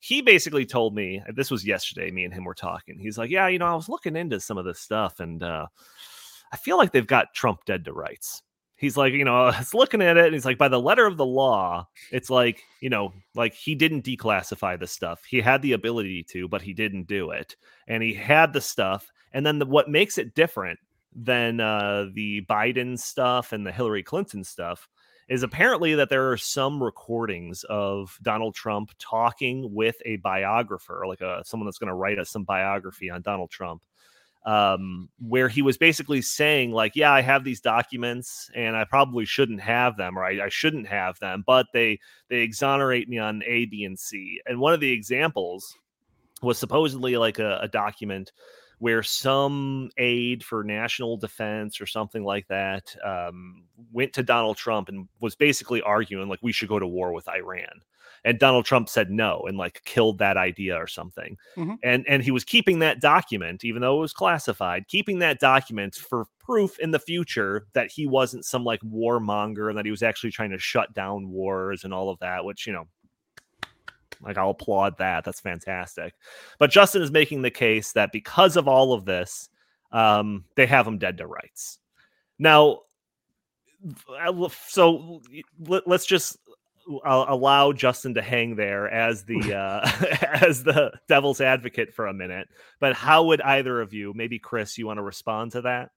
[0.00, 2.10] he basically told me this was yesterday.
[2.10, 2.98] Me and him were talking.
[2.98, 5.68] He's like, "Yeah, you know, I was looking into some of this stuff, and uh,
[6.52, 8.42] I feel like they've got Trump dead to rights."
[8.76, 11.06] He's like, you know, I was looking at it, and he's like, by the letter
[11.06, 15.22] of the law, it's like, you know, like he didn't declassify the stuff.
[15.24, 17.56] He had the ability to, but he didn't do it,
[17.88, 19.10] and he had the stuff.
[19.32, 20.78] And then the, what makes it different
[21.14, 24.88] than uh, the Biden stuff and the Hillary Clinton stuff
[25.28, 31.20] is apparently that there are some recordings of Donald Trump talking with a biographer, like
[31.20, 33.82] a someone that's going to write us some biography on Donald Trump,
[34.44, 39.24] um, where he was basically saying, like, "Yeah, I have these documents, and I probably
[39.24, 43.42] shouldn't have them, or I, I shouldn't have them, but they they exonerate me on
[43.46, 45.76] A, B, and C." And one of the examples
[46.42, 48.32] was supposedly like a, a document
[48.78, 54.88] where some aide for national defense or something like that um, went to Donald Trump
[54.88, 57.80] and was basically arguing like we should go to war with Iran.
[58.24, 61.36] And Donald Trump said no and like killed that idea or something.
[61.56, 61.78] Mhm.
[61.82, 65.94] And and he was keeping that document, even though it was classified, keeping that document
[65.94, 70.02] for proof in the future that he wasn't some like warmonger and that he was
[70.02, 72.86] actually trying to shut down wars and all of that, which you know
[74.22, 75.24] like I'll applaud that.
[75.24, 76.14] That's fantastic.
[76.58, 79.48] But Justin is making the case that because of all of this,
[79.92, 81.78] um, they have him dead to rights.
[82.38, 82.80] Now,
[84.68, 85.20] so
[85.66, 86.38] let, us just
[87.04, 89.88] uh, allow Justin to hang there as the uh,
[90.42, 92.48] as the devil's advocate for a minute.
[92.80, 95.90] But how would either of you, maybe Chris, you want to respond to that?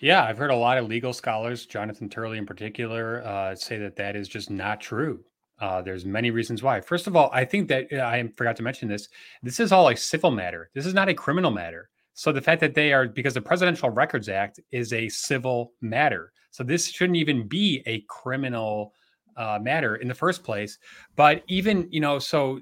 [0.00, 3.96] Yeah, I've heard a lot of legal scholars, Jonathan Turley in particular, uh, say that
[3.96, 5.24] that is just not true.
[5.60, 6.80] Uh, there's many reasons why.
[6.80, 9.08] First of all, I think that uh, I forgot to mention this.
[9.42, 10.68] This is all a civil matter.
[10.74, 11.90] This is not a criminal matter.
[12.14, 16.32] So the fact that they are because the Presidential Records Act is a civil matter,
[16.50, 18.92] so this shouldn't even be a criminal
[19.36, 20.78] uh, matter in the first place.
[21.16, 22.60] But even you know, so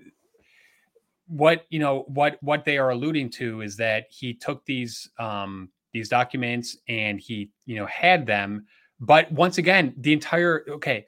[1.27, 5.71] what you know what what they are alluding to is that he took these um,
[5.93, 8.67] these documents and he you know had them,
[9.01, 11.05] but once again, the entire okay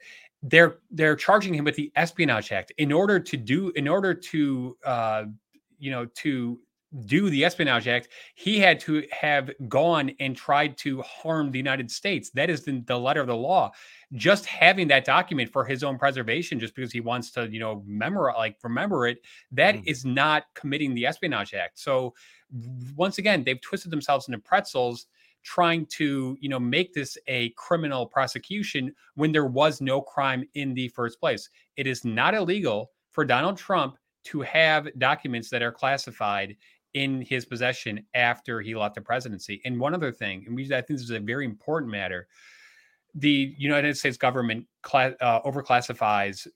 [0.47, 4.77] they're they're charging him with the espionage act in order to do in order to
[4.85, 5.23] uh
[5.79, 6.59] you know to
[7.01, 11.91] do the espionage act he had to have gone and tried to harm the united
[11.91, 12.29] states.
[12.31, 13.71] That is the, the letter of the law.
[14.13, 17.83] Just having that document for his own preservation just because he wants to you know
[17.85, 19.19] remember like remember it
[19.51, 19.83] that mm.
[19.85, 21.79] is not committing the espionage act.
[21.79, 22.13] So
[22.95, 25.07] once again they've twisted themselves into pretzels
[25.43, 30.73] trying to you know make this a criminal prosecution when there was no crime in
[30.73, 31.49] the first place.
[31.75, 36.57] It is not illegal for donald trump to have documents that are classified
[36.95, 39.61] in his possession after he left the presidency.
[39.63, 42.27] And one other thing and we i think this is a very important matter
[43.13, 46.47] the united states government class, uh, overclassifies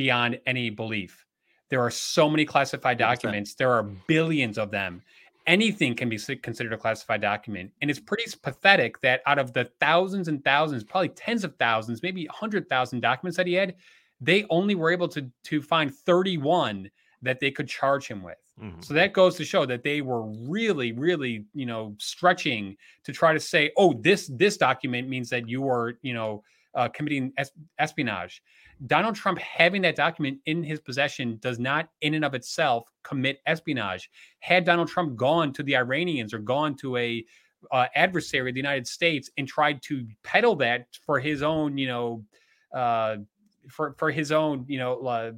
[0.00, 1.26] beyond any belief.
[1.68, 3.54] There are so many classified documents.
[3.54, 5.02] There are billions of them.
[5.46, 7.72] Anything can be considered a classified document.
[7.82, 12.02] And it's pretty pathetic that out of the thousands and thousands, probably tens of thousands,
[12.02, 13.74] maybe 100,000 documents that he had,
[14.22, 16.90] they only were able to, to find 31
[17.22, 18.38] that they could charge him with.
[18.60, 18.80] Mm-hmm.
[18.82, 23.32] So that goes to show that they were really, really, you know, stretching to try
[23.32, 26.42] to say, oh, this this document means that you are, you know,
[26.74, 28.42] uh, committing es- espionage.
[28.86, 33.40] Donald Trump having that document in his possession does not, in and of itself, commit
[33.46, 34.10] espionage.
[34.40, 37.24] Had Donald Trump gone to the Iranians or gone to a
[37.72, 41.88] uh, adversary of the United States and tried to peddle that for his own, you
[41.88, 42.24] know,
[42.74, 43.16] uh,
[43.68, 45.32] for for his own, you know, uh,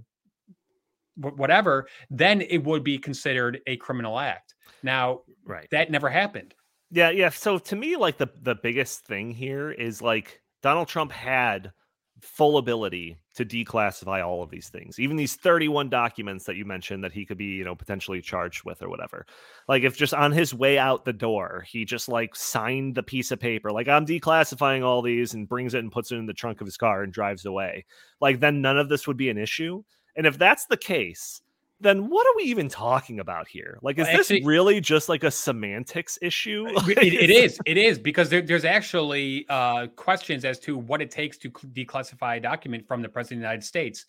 [1.16, 4.54] whatever, then it would be considered a criminal act.
[4.82, 6.54] Now, right, that never happened.
[6.90, 7.30] Yeah, yeah.
[7.30, 11.72] So to me, like the the biggest thing here is like Donald Trump had
[12.22, 17.02] full ability to declassify all of these things even these 31 documents that you mentioned
[17.02, 19.26] that he could be you know potentially charged with or whatever
[19.68, 23.32] like if just on his way out the door he just like signed the piece
[23.32, 26.32] of paper like i'm declassifying all these and brings it and puts it in the
[26.32, 27.84] trunk of his car and drives away
[28.20, 29.82] like then none of this would be an issue
[30.16, 31.42] and if that's the case
[31.82, 33.78] then what are we even talking about here?
[33.82, 36.66] Like, is well, actually, this really just like a semantics issue?
[36.68, 37.58] it, it is.
[37.66, 42.36] It is because there, there's actually uh, questions as to what it takes to declassify
[42.36, 44.06] a document from the president of the United States.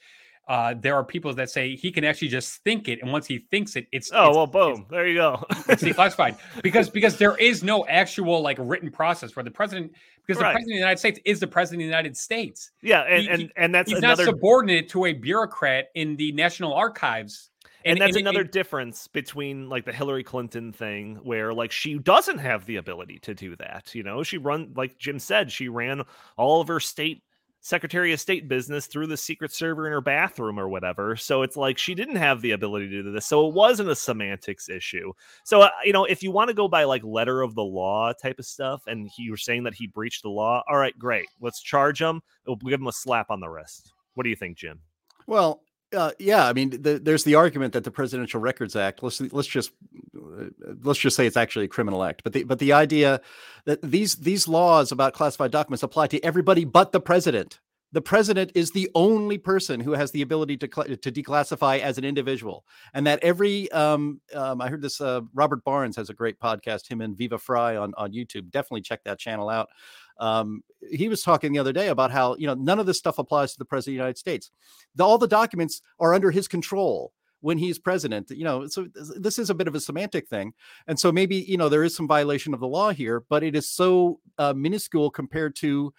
[0.48, 3.40] Uh, there are people that say he can actually just think it, and once he
[3.50, 5.44] thinks it, it's oh it's, well, boom, there you go.
[5.70, 9.92] it's declassified because because there is no actual like written process where the president
[10.26, 10.50] because right.
[10.50, 12.72] the president of the United States is the president of the United States.
[12.82, 14.26] Yeah, and he, and, and that's he's another...
[14.26, 17.50] not subordinate to a bureaucrat in the National Archives
[17.86, 21.98] and, and that's and another difference between like the Hillary Clinton thing, where like she
[21.98, 23.94] doesn't have the ability to do that.
[23.94, 26.04] You know, she run like Jim said, she ran
[26.38, 27.24] all of her state
[27.66, 31.16] Secretary of State business through the secret server in her bathroom or whatever.
[31.16, 33.26] So it's like she didn't have the ability to do this.
[33.26, 35.14] So it wasn't a semantics issue.
[35.46, 38.12] So, uh, you know, if you want to go by like letter of the law
[38.12, 41.28] type of stuff and you're saying that he breached the law, all right, great.
[41.40, 42.22] Let's charge him.
[42.46, 43.94] We'll give him a slap on the wrist.
[44.16, 44.82] What do you think, Jim?
[45.26, 45.62] Well,
[45.94, 49.04] uh, yeah, I mean, the, there's the argument that the Presidential Records Act.
[49.04, 49.72] Let's let's just
[50.84, 52.24] let's just say it's actually a criminal act.
[52.24, 53.22] But the but the idea
[53.66, 57.60] that these these laws about classified documents apply to everybody but the president.
[57.92, 62.04] The president is the only person who has the ability to to declassify as an
[62.04, 65.00] individual, and that every um, um I heard this.
[65.00, 66.90] Uh, Robert Barnes has a great podcast.
[66.90, 68.50] Him and Viva Frei on on YouTube.
[68.50, 69.70] Definitely check that channel out.
[70.20, 73.18] Um, he was talking the other day about how you know none of this stuff
[73.18, 74.52] applies to the president of the United States.
[74.96, 78.30] The, all the documents are under his control when he's president.
[78.32, 80.54] You know, so this is a bit of a semantic thing,
[80.88, 83.56] and so maybe you know there is some violation of the law here, but it
[83.56, 85.94] is so uh, minuscule compared to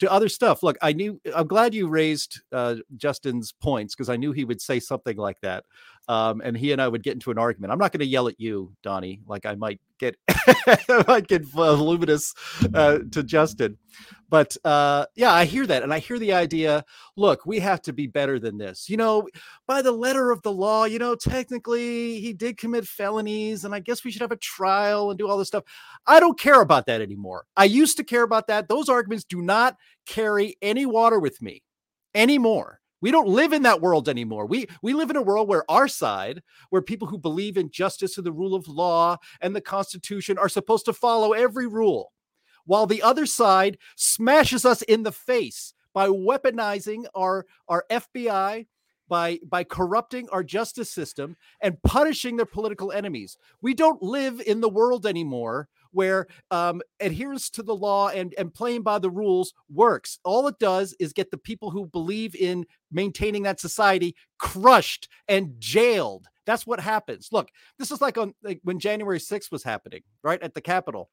[0.00, 0.62] to other stuff.
[0.62, 4.60] Look, I knew I'm glad you raised uh, Justin's points because I knew he would
[4.60, 5.64] say something like that,
[6.08, 7.72] um, and he and I would get into an argument.
[7.72, 11.44] I'm not going to yell at you, Donnie, like I might get I might get
[11.44, 12.34] voluminous
[12.74, 13.78] uh, to Justin,
[14.28, 16.84] but uh, yeah, I hear that, and I hear the idea.
[17.16, 18.88] Look, we have to be better than this.
[18.88, 19.28] You know,
[19.66, 23.80] by the letter of the law, you know, technically he did commit felonies, and I
[23.80, 25.64] guess we should have a trial and do all this stuff.
[26.06, 27.44] I don't care about that anymore.
[27.56, 28.68] I used to care about that.
[28.68, 31.62] Those arguments do not carry any water with me
[32.14, 32.79] anymore.
[33.00, 34.46] We don't live in that world anymore.
[34.46, 38.16] We we live in a world where our side, where people who believe in justice
[38.16, 42.12] and the rule of law and the Constitution are supposed to follow every rule
[42.64, 48.66] while the other side smashes us in the face by weaponizing our our FBI
[49.08, 53.36] by by corrupting our justice system and punishing their political enemies.
[53.60, 58.54] We don't live in the world anymore where um, adherence to the law and, and
[58.54, 60.18] playing by the rules works.
[60.24, 65.54] All it does is get the people who believe in maintaining that society crushed and
[65.58, 66.26] jailed.
[66.46, 67.28] That's what happens.
[67.32, 71.10] Look, this is like on like when January 6th was happening, right at the Capitol.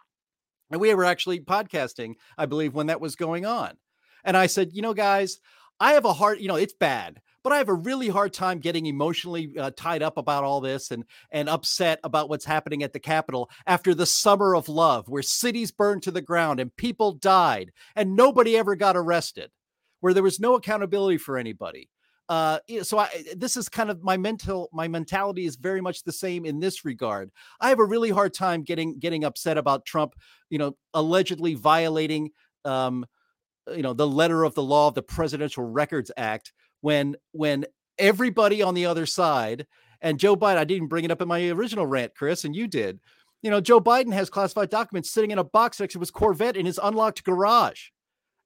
[0.71, 3.77] And we were actually podcasting, I believe, when that was going on.
[4.23, 5.39] And I said, you know, guys,
[5.79, 8.59] I have a hard, you know, it's bad, but I have a really hard time
[8.59, 12.93] getting emotionally uh, tied up about all this and and upset about what's happening at
[12.93, 17.13] the Capitol after the summer of love, where cities burned to the ground and people
[17.13, 19.51] died and nobody ever got arrested,
[20.01, 21.89] where there was no accountability for anybody.
[22.29, 26.11] Uh, so I, this is kind of my mental, my mentality is very much the
[26.11, 27.31] same in this regard.
[27.61, 30.15] I have a really hard time getting getting upset about Trump,
[30.49, 32.31] you know, allegedly violating
[32.65, 33.05] um,
[33.67, 37.65] Uh, you know the letter of the law of the Presidential Records Act when when
[37.97, 39.65] everybody on the other side
[40.01, 42.67] and Joe Biden, I didn't bring it up in my original rant, Chris, and you
[42.67, 42.99] did.
[43.41, 46.57] You know, Joe Biden has classified documents sitting in a box next to his Corvette
[46.57, 47.89] in his unlocked garage.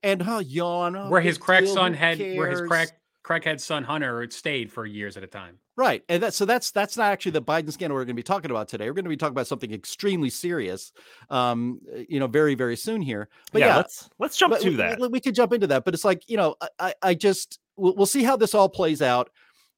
[0.03, 0.95] And oh, yawn.
[0.95, 2.89] Oh, where his crack son had, where his crack
[3.23, 5.57] crackhead son Hunter stayed for years at a time.
[5.77, 8.23] Right, and that so that's that's not actually the Biden scandal we're going to be
[8.23, 8.85] talking about today.
[8.89, 10.91] We're going to be talking about something extremely serious,
[11.29, 11.79] um,
[12.09, 13.29] you know, very very soon here.
[13.51, 14.99] But yeah, yeah let's let's jump to that.
[14.99, 17.95] We, we, could jump into that, but it's like you know, I I just we'll,
[17.95, 19.29] we'll see how this all plays out.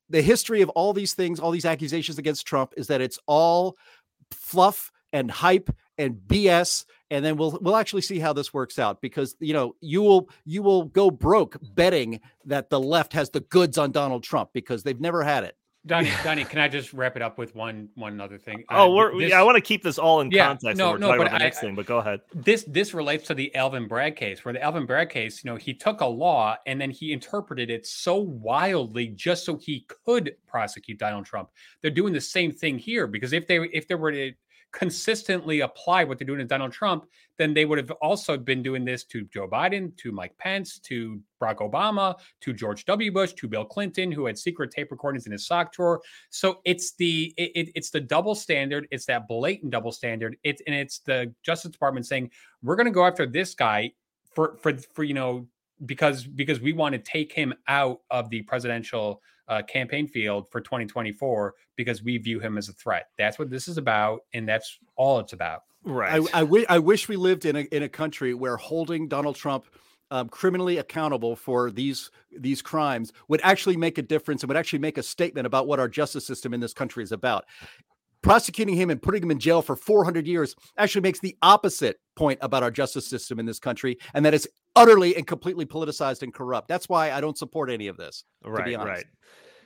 [0.10, 3.77] The history of all these things, all these accusations against Trump, is that it's all
[4.32, 8.99] fluff and hype and BS and then we'll we'll actually see how this works out
[8.99, 13.41] because you know you will you will go broke betting that the left has the
[13.41, 15.56] goods on Donald Trump because they've never had it.
[15.86, 18.63] Donnie, Donnie, can I just wrap it up with one one other thing?
[18.71, 20.38] Uh, oh, we're, this, yeah, I want to keep this all in context.
[20.38, 20.78] yeah, context.
[20.78, 22.21] No, no, but the I, next thing, but go ahead.
[22.34, 25.58] This this relates to the Alvin Bragg case, where the Alvin Bragg case, you know,
[25.58, 30.36] he took a law and then he interpreted it so wildly just so he could
[30.47, 31.49] prosecute Donald Trump.
[31.82, 34.32] They're doing the same thing here because if they if there were to
[34.73, 37.05] consistently apply what they're doing to Donald Trump,
[37.38, 41.21] then they would have also been doing this to Joe Biden, to Mike Pence, to
[41.41, 43.12] Barack Obama, to George W.
[43.12, 46.01] Bush, to Bill Clinton, who had secret tape recordings in his sock drawer.
[46.31, 48.88] So it's the it, it's the double standard.
[48.91, 50.36] It's that blatant double standard.
[50.43, 52.31] It's and it's the Justice Department saying
[52.62, 53.93] we're going to go after this guy
[54.36, 55.47] for for for you know
[55.86, 60.62] because because we want to take him out of the presidential uh, campaign field for
[60.62, 63.08] 2024 because we view him as a threat.
[63.17, 65.63] That's what this is about, and that's all it's about.
[65.84, 66.21] Right.
[66.34, 69.36] I, I, w- I wish we lived in a in a country where holding Donald
[69.36, 69.65] Trump
[70.12, 74.79] um, criminally accountable for these these crimes would actually make a difference and would actually
[74.79, 77.45] make a statement about what our justice system in this country is about
[78.23, 82.39] prosecuting him and putting him in jail for 400 years actually makes the opposite point
[82.41, 86.33] about our justice system in this country, and that it's utterly and completely politicized and
[86.33, 86.67] corrupt.
[86.67, 88.23] That's why I don't support any of this.
[88.43, 89.05] Right, right.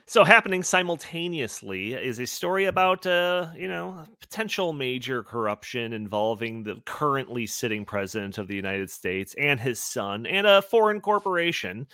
[0.06, 6.80] So, happening simultaneously is a story about, uh, you know, potential major corruption involving the
[6.86, 11.86] currently sitting president of the United States and his son and a foreign corporation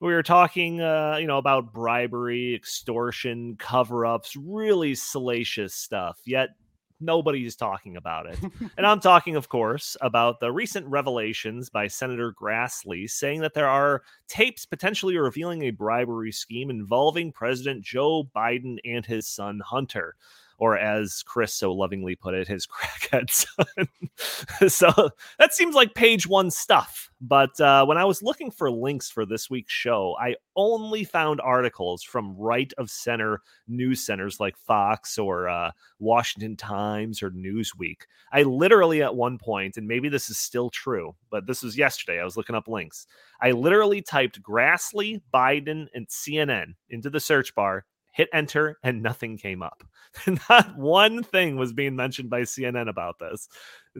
[0.00, 6.50] we were talking uh, you know about bribery extortion cover-ups really salacious stuff yet
[7.00, 8.38] nobody's talking about it.
[8.76, 13.68] And i'm talking of course about the recent revelations by senator grassley saying that there
[13.68, 20.16] are tapes potentially revealing a bribery scheme involving president joe biden and his son hunter
[20.58, 22.66] or as Chris so lovingly put it, his
[23.12, 24.68] crackhead son.
[24.68, 27.10] so that seems like page one stuff.
[27.20, 31.40] But uh, when I was looking for links for this week's show, I only found
[31.40, 38.02] articles from right of center news centers like Fox or uh, Washington Times or Newsweek.
[38.32, 42.20] I literally, at one point, and maybe this is still true, but this was yesterday,
[42.20, 43.06] I was looking up links.
[43.40, 47.84] I literally typed Grassley, Biden, and CNN into the search bar
[48.18, 49.84] hit enter, and nothing came up.
[50.50, 53.48] Not one thing was being mentioned by CNN about this.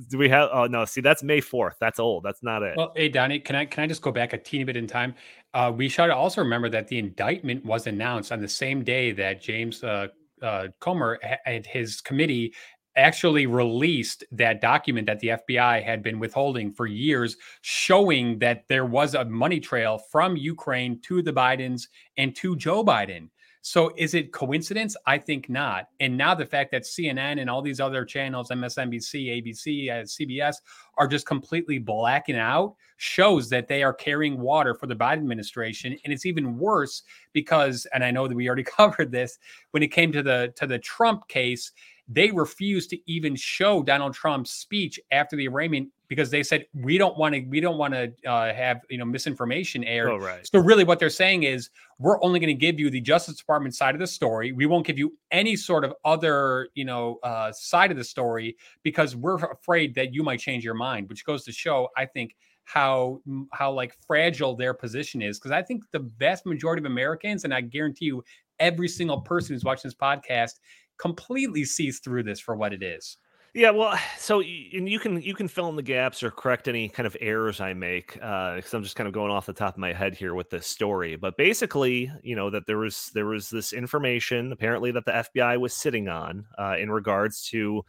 [0.09, 0.51] Do we have?
[0.53, 1.77] Oh no, see that's May fourth.
[1.81, 2.25] That's old.
[2.25, 2.77] That's not it.
[2.77, 5.15] Well, hey Donnie, can I can I just go back a teeny bit in time?
[5.55, 9.41] Uh, we should also remember that the indictment was announced on the same day that
[9.41, 10.09] James uh,
[10.43, 12.55] uh, Comer and his committee
[12.97, 18.87] actually released that document that the FBI had been withholding for years, showing that there
[18.87, 23.29] was a money trail from Ukraine to the Bidens and to Joe Biden.
[23.63, 24.97] So is it coincidence?
[25.07, 25.89] I think not.
[26.01, 30.57] And now the fact that CNN and all these other channels, MSNBC, ABC, uh, CBS,
[30.97, 35.97] are just completely blacking out shows that they are carrying water for the Biden administration.
[36.05, 37.03] And it's even worse
[37.33, 39.39] because, and I know that we already covered this
[39.73, 41.73] when it came to the to the Trump case
[42.09, 46.97] they refused to even show Donald Trump's speech after the arraignment because they said we
[46.97, 50.09] don't want to we don't want to uh, have you know misinformation aired.
[50.09, 50.49] Oh, right.
[50.51, 53.75] So really, what they're saying is we're only going to give you the Justice Department
[53.75, 54.53] side of the story.
[54.53, 58.57] We won't give you any sort of other you know uh, side of the story
[58.83, 61.11] because we're afraid that you might change your mind.
[61.11, 63.21] Which goes to show, I think, how
[63.53, 67.53] how like fragile their position is because I think the vast majority of Americans, and
[67.53, 68.25] I guarantee you,
[68.61, 70.55] every single person who's watching this podcast
[70.99, 73.17] completely sees through this for what it is.
[73.55, 76.89] Yeah, well, so and you can you can fill in the gaps or correct any
[76.89, 79.79] kind of errors I make because I'm just kind of going off the top of
[79.79, 81.17] my head here with this story.
[81.17, 85.59] But basically, you know that there was there was this information apparently that the FBI
[85.59, 87.85] was sitting on uh, in regards to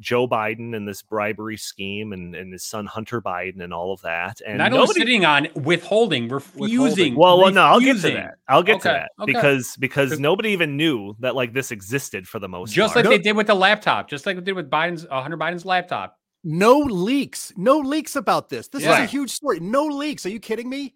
[0.00, 4.00] Joe Biden and this bribery scheme and, and his son Hunter Biden and all of
[4.02, 4.40] that.
[4.46, 7.14] And Not only nobody, sitting on withholding, refusing.
[7.14, 8.34] well, well, no, I'll get to that.
[8.48, 9.32] I'll get to that okay.
[9.32, 12.74] because because nobody even knew that like this existed for the most part.
[12.74, 13.06] Just part.
[13.06, 15.64] like they did with the laptop, just like they did with Biden's uh, Hunter Biden's
[15.64, 16.18] laptop.
[16.44, 17.52] No leaks.
[17.56, 18.68] No leaks about this.
[18.68, 19.58] This is a huge story.
[19.60, 20.24] No leaks.
[20.24, 20.94] Are you kidding me?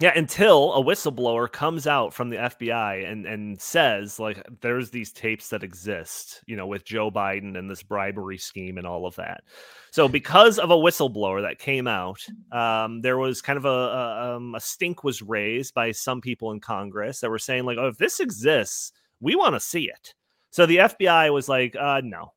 [0.00, 5.12] Yeah, until a whistleblower comes out from the FBI and and says like there's these
[5.12, 9.14] tapes that exist, you know, with Joe Biden and this bribery scheme and all of
[9.16, 9.44] that.
[9.90, 14.36] So because of a whistleblower that came out, um, there was kind of a a,
[14.36, 17.88] um, a stink was raised by some people in Congress that were saying like, oh,
[17.88, 20.14] if this exists, we want to see it.
[20.48, 22.32] So the FBI was like, uh, no,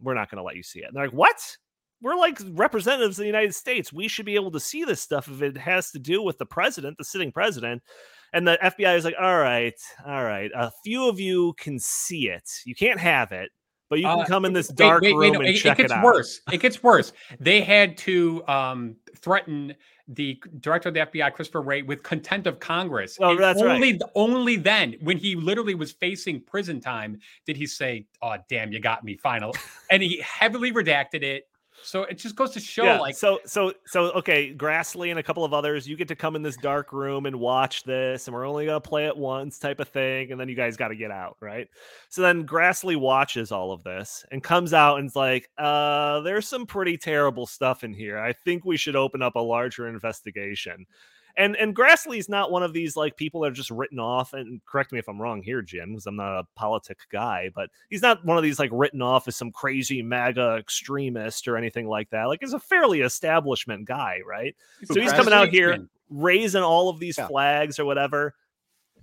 [0.00, 0.86] we're not going to let you see it.
[0.86, 1.56] And they're like, what?
[2.02, 3.92] We're like representatives of the United States.
[3.92, 6.46] We should be able to see this stuff if it has to do with the
[6.46, 7.82] president, the sitting president.
[8.32, 9.74] And the FBI is like, all right,
[10.04, 10.50] all right.
[10.54, 12.48] A few of you can see it.
[12.66, 13.50] You can't have it,
[13.88, 15.78] but you can Uh, come in this dark wait, wait, room no, and it, check
[15.78, 16.04] it gets it out.
[16.04, 16.40] worse.
[16.52, 17.12] It gets worse.
[17.40, 19.74] They had to um, threaten
[20.08, 23.16] the director of the FBI, Christopher Wray, with contempt of Congress.
[23.20, 23.74] Oh, And that's right.
[23.74, 28.70] only, Only then, when he literally was facing prison time, did he say, "Oh, damn,
[28.70, 29.54] you got me, final,"
[29.90, 31.44] and he heavily redacted it.
[31.86, 35.22] So it just goes to show, yeah, like, so so so okay, Grassley and a
[35.22, 38.34] couple of others, you get to come in this dark room and watch this, and
[38.34, 40.96] we're only gonna play it once, type of thing, and then you guys got to
[40.96, 41.68] get out, right?
[42.08, 46.66] So then Grassley watches all of this and comes out and's like, uh, there's some
[46.66, 48.18] pretty terrible stuff in here.
[48.18, 50.86] I think we should open up a larger investigation.
[51.38, 54.32] And and Grassley's not one of these like people that are just written off.
[54.32, 57.68] And correct me if I'm wrong here, Jim, because I'm not a politic guy, but
[57.90, 61.86] he's not one of these like written off as some crazy MAGA extremist or anything
[61.88, 62.24] like that.
[62.24, 64.56] Like he's a fairly establishment guy, right?
[64.84, 67.26] So he's coming out here Grassley- raising all of these Yeah.
[67.26, 68.34] flags or whatever.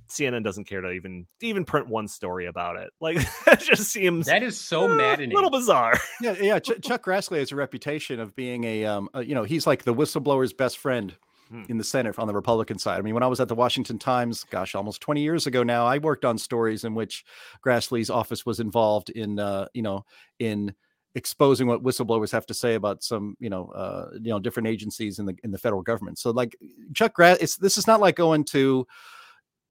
[0.09, 2.89] CNN doesn't care to even even print one story about it.
[2.99, 5.31] Like that just seems That is so uh, maddening.
[5.31, 5.99] A little bizarre.
[6.21, 6.59] Yeah, yeah.
[6.59, 9.83] Ch- Chuck Grassley has a reputation of being a, um, uh, you know, he's like
[9.83, 11.15] the whistleblower's best friend
[11.53, 11.61] Hmm.
[11.69, 12.97] in the Senate on the Republican side.
[12.97, 15.85] I mean, when I was at the Washington Times, gosh, almost 20 years ago now,
[15.85, 17.23] I worked on stories in which
[17.63, 20.03] Grassley's office was involved in, uh, you know,
[20.39, 20.73] in
[21.13, 25.19] exposing what whistleblowers have to say about some, you know, uh, you know, different agencies
[25.19, 26.17] in the in the federal government.
[26.17, 26.55] So, like
[26.95, 28.87] Chuck Grass, this is not like going to,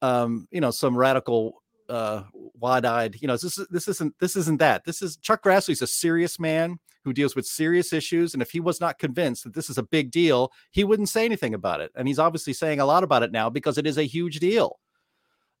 [0.01, 1.62] um, you know, some radical
[1.93, 2.23] uh
[2.59, 4.83] wide-eyed you know this is this isn't this isn't that.
[4.83, 8.59] This is chuck grassley's a serious man who deals with serious issues and if he
[8.59, 11.91] was not convinced that this is a big deal he wouldn't say anything about it.
[11.95, 14.79] And he's obviously saying a lot about it now because it is a huge deal.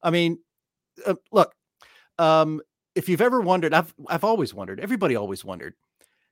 [0.01, 0.39] I mean
[1.05, 1.53] uh, look
[2.17, 2.61] um
[2.95, 5.73] if you've ever wondered i've i've always wondered everybody always wondered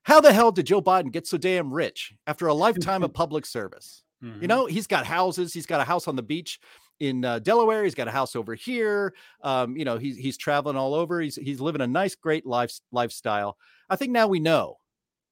[0.04, 3.46] how the hell did joe biden get so damn rich after a lifetime of public
[3.46, 4.04] service?
[4.40, 5.52] You know, he's got houses.
[5.52, 6.60] He's got a house on the beach
[7.02, 7.84] in uh, Delaware.
[7.84, 9.14] He's got a house over here.
[9.42, 11.20] Um, you know, he's he's traveling all over.
[11.20, 13.58] He's he's living a nice, great life lifestyle.
[13.90, 14.78] I think now we know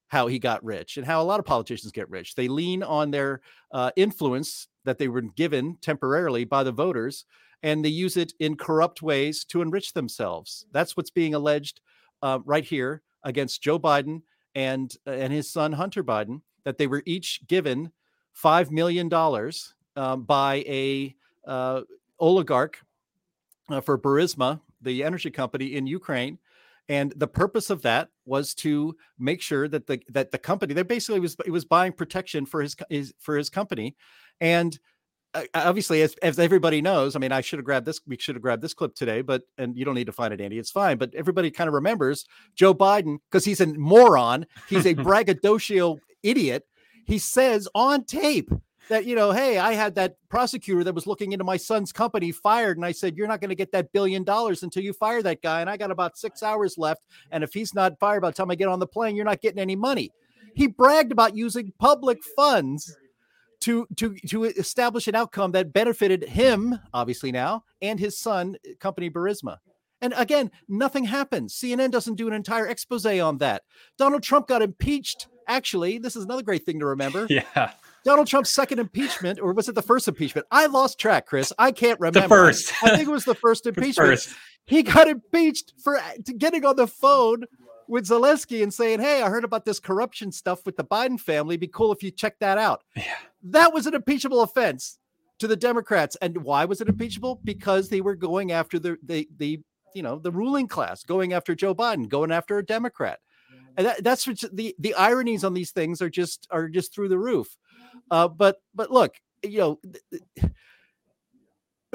[0.08, 2.34] how he got rich and how a lot of politicians get rich.
[2.34, 3.42] They lean on their
[3.72, 7.26] uh, influence that they were given temporarily by the voters,
[7.62, 10.66] and they use it in corrupt ways to enrich themselves.
[10.72, 11.82] That's what's being alleged
[12.24, 14.24] uh, right here against Joe Biden
[14.56, 16.42] and and his son Hunter Biden.
[16.66, 17.92] That they were each given
[18.34, 21.16] five million dollars um, by a
[21.50, 21.82] uh,
[22.20, 22.80] oligarch
[23.70, 26.38] uh, for Burisma, the energy company in Ukraine,
[26.88, 30.84] and the purpose of that was to make sure that the that the company they
[30.84, 33.96] basically was it was buying protection for his, his for his company,
[34.40, 34.80] and
[35.34, 38.34] uh, obviously as, as everybody knows i mean i should have grabbed this we should
[38.34, 40.72] have grabbed this clip today but and you don't need to find it andy it's
[40.72, 42.26] fine but everybody kind of remembers
[42.56, 46.66] joe biden because he's a moron he's a braggadocio idiot.
[47.06, 48.52] He says on tape
[48.90, 52.32] that you know hey i had that prosecutor that was looking into my son's company
[52.32, 55.22] fired and i said you're not going to get that billion dollars until you fire
[55.22, 58.30] that guy and i got about six hours left and if he's not fired by
[58.30, 60.12] the time i get on the plane you're not getting any money
[60.56, 62.98] he bragged about using public funds
[63.60, 69.10] to to to establish an outcome that benefited him obviously now and his son company
[69.10, 69.58] Burisma
[70.02, 71.54] And again, nothing happens.
[71.54, 73.64] CNN doesn't do an entire expose on that.
[73.98, 75.28] Donald Trump got impeached.
[75.48, 77.28] Actually, this is another great thing to remember.
[77.30, 77.72] Yeah.
[78.06, 80.48] Donald Trump's second impeachment, or was it the first impeachment?
[80.52, 81.52] I lost track, Chris.
[81.58, 82.22] I can't remember.
[82.22, 82.74] The first.
[82.84, 83.96] I think it was the first impeachment.
[83.96, 84.30] first.
[84.66, 87.44] He got impeached for uh, getting on the phone
[87.88, 91.58] with Zelensky and saying, Hey, I heard about this corruption stuff with the Biden family.
[91.58, 92.84] Be cool if you check that out.
[92.96, 93.16] Yeah.
[93.44, 95.00] That was an impeachable offense
[95.40, 96.16] to the Democrats.
[96.22, 97.42] And why was it impeachable?
[97.44, 99.60] Because they were going after the the the
[99.96, 103.20] you know the ruling class, going after Joe Biden, going after a Democrat.
[103.76, 107.10] And that, that's what the the ironies on these things are just are just through
[107.10, 107.56] the roof.
[108.12, 109.80] Uh, but but look, you know,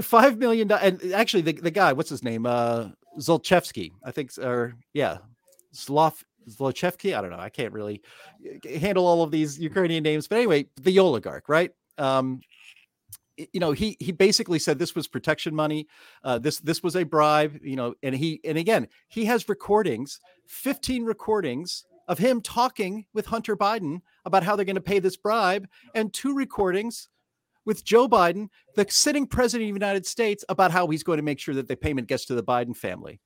[0.01, 2.47] five million and actually the, the guy, what's his name?
[2.47, 2.89] Uh
[3.19, 5.19] Zolchevsky, I think, or yeah,
[5.75, 7.17] Zlov Zlochevsky.
[7.17, 7.39] I don't know.
[7.39, 8.03] I can't really
[8.45, 11.71] uh, handle all of these Ukrainian names, but anyway, the oligarch, right?
[11.99, 12.41] Um,
[13.37, 15.89] you know, he he basically said this was protection money.
[16.23, 17.59] Uh, this this was a bribe.
[17.63, 23.27] You know, and he and again he has recordings, fifteen recordings of him talking with
[23.27, 27.09] Hunter Biden about how they're going to pay this bribe, and two recordings
[27.65, 31.23] with Joe Biden, the sitting president of the United States, about how he's going to
[31.23, 33.21] make sure that the payment gets to the Biden family.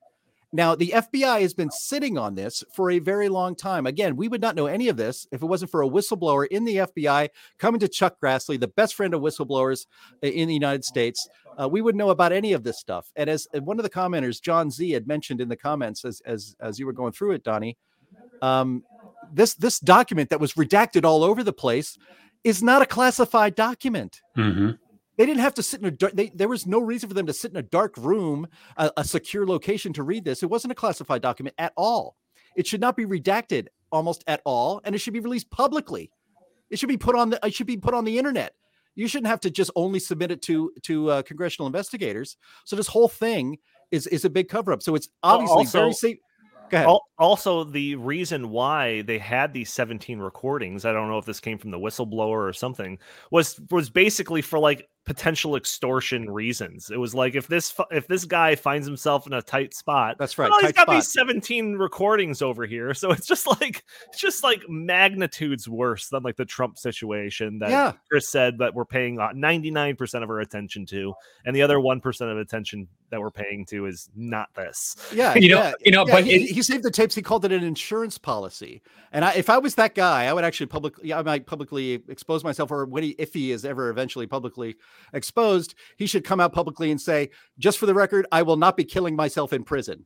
[0.50, 3.86] Now, the FBI has been sitting on this for a very long time.
[3.86, 6.64] Again, we would not know any of this if it wasn't for a whistleblower in
[6.64, 9.84] the FBI coming to Chuck Grassley, the best friend of whistleblowers
[10.22, 11.28] in the United States.
[11.60, 13.12] Uh, we wouldn't know about any of this stuff.
[13.14, 16.56] And as one of the commenters, John Z, had mentioned in the comments as as
[16.60, 17.76] as you were going through it, Donnie,
[18.42, 18.84] um,
[19.32, 21.98] this this document that was redacted all over the place
[22.44, 24.22] is not a classified document.
[24.34, 24.70] hmm
[25.16, 26.14] They didn't have to sit in a dark.
[26.14, 29.04] They, there was no reason for them to sit in a dark room, a, a
[29.04, 30.42] secure location to read this.
[30.42, 32.16] It wasn't a classified document at all.
[32.56, 36.10] It should not be redacted almost at all, and it should be released publicly.
[36.70, 37.40] It should be put on the.
[37.44, 38.54] It should be put on the internet.
[38.94, 42.36] You shouldn't have to just only submit it to to uh, congressional investigators.
[42.64, 43.58] So this whole thing
[43.90, 44.82] is is a big cover up.
[44.82, 46.18] So it's obviously very safe.
[46.70, 46.98] Go ahead.
[47.18, 51.58] Also, the reason why they had these 17 recordings, I don't know if this came
[51.58, 52.98] from the whistleblower or something,
[53.30, 56.90] was was basically for like potential extortion reasons.
[56.90, 60.36] It was like if this if this guy finds himself in a tight spot, That's
[60.36, 60.50] right.
[60.50, 60.94] well, he's tight got spot.
[60.96, 66.22] these 17 recordings over here, so it's just like it's just like magnitudes worse than
[66.22, 67.92] like the Trump situation that yeah.
[68.10, 71.14] Chris said that we're paying uh, 99% of our attention to,
[71.46, 74.96] and the other 1% of attention that we're paying to is not this.
[75.14, 77.14] Yeah, You know- yeah, you know, yeah, but he, it- he saved the tapes.
[77.14, 78.82] He called it an insurance policy.
[79.12, 82.44] And I, if I was that guy, I would actually publicly, I might publicly expose
[82.44, 84.76] myself, or when he, if he is ever eventually publicly
[85.12, 88.76] exposed, he should come out publicly and say, "Just for the record, I will not
[88.76, 90.04] be killing myself in prison."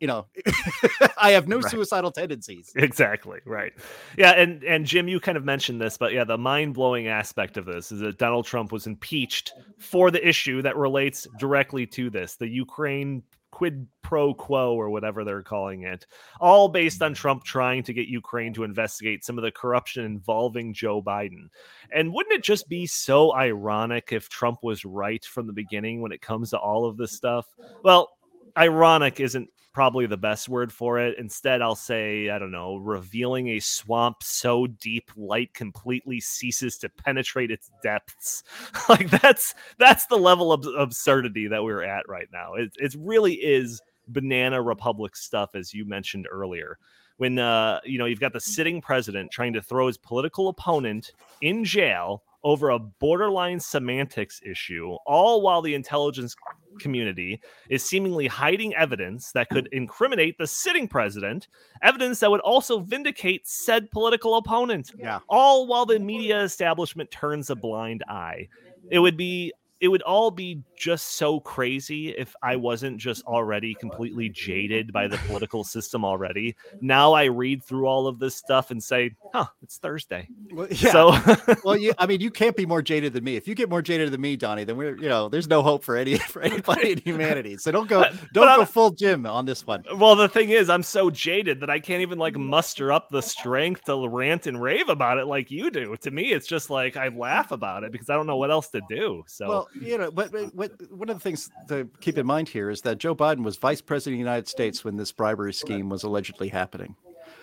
[0.00, 0.26] You know,
[1.18, 1.70] I have no Right.
[1.70, 2.72] suicidal tendencies.
[2.74, 3.72] Exactly right.
[4.18, 7.56] Yeah, and and Jim, you kind of mentioned this, but yeah, the mind blowing aspect
[7.56, 12.10] of this is that Donald Trump was impeached for the issue that relates directly to
[12.10, 13.22] this, the Ukraine
[13.52, 16.06] quid pro quo or whatever they're calling it,
[16.40, 20.72] all based on Trump trying to get Ukraine to investigate some of the corruption involving
[20.72, 21.48] Joe Biden.
[21.92, 26.12] And wouldn't it just be so ironic if Trump was right from the beginning when
[26.12, 27.44] it comes to all of this stuff?
[27.82, 28.08] Well,
[28.56, 31.16] ironic isn't probably the best word for it.
[31.18, 36.88] Instead, I'll say, I don't know, revealing a swamp so deep light completely ceases to
[36.88, 38.42] penetrate its depths.
[38.88, 42.54] like that's that's the level of absurdity that we're at right now.
[42.54, 46.78] It it really is banana republic stuff as you mentioned earlier.
[47.18, 51.12] When uh, you know, you've got the sitting president trying to throw his political opponent
[51.42, 56.34] in jail over a borderline semantics issue, all while the intelligence
[56.78, 61.48] community is seemingly hiding evidence that could incriminate the sitting president,
[61.82, 65.20] evidence that would also vindicate said political opponent, Yeah.
[65.28, 68.48] all while the media establishment turns a blind eye.
[68.90, 73.74] It would be it would all be just so crazy if I wasn't just already
[73.74, 76.54] completely jaded by the political system already.
[76.80, 80.92] Now I read through all of this stuff and say, "Huh, it's Thursday." Well, yeah.
[80.92, 81.16] So
[81.64, 83.36] well, you, I mean, you can't be more jaded than me.
[83.36, 85.82] If you get more jaded than me, Donnie, then we're, you know, there's no hope
[85.82, 87.56] for any for anybody in humanity.
[87.56, 88.04] So don't go,
[88.34, 89.84] don't go full Jim on this one.
[89.96, 93.22] Well, the thing is, I'm so jaded that I can't even like muster up the
[93.22, 95.96] strength to rant and rave about it like you do.
[95.96, 98.68] To me, it's just like I laugh about it because I don't know what else
[98.70, 99.24] to do.
[99.26, 102.70] So, Well, you know, but, what, one of the things to keep in mind here
[102.70, 105.88] is that Joe Biden was vice president of the United States when this bribery scheme
[105.88, 106.96] was allegedly happening.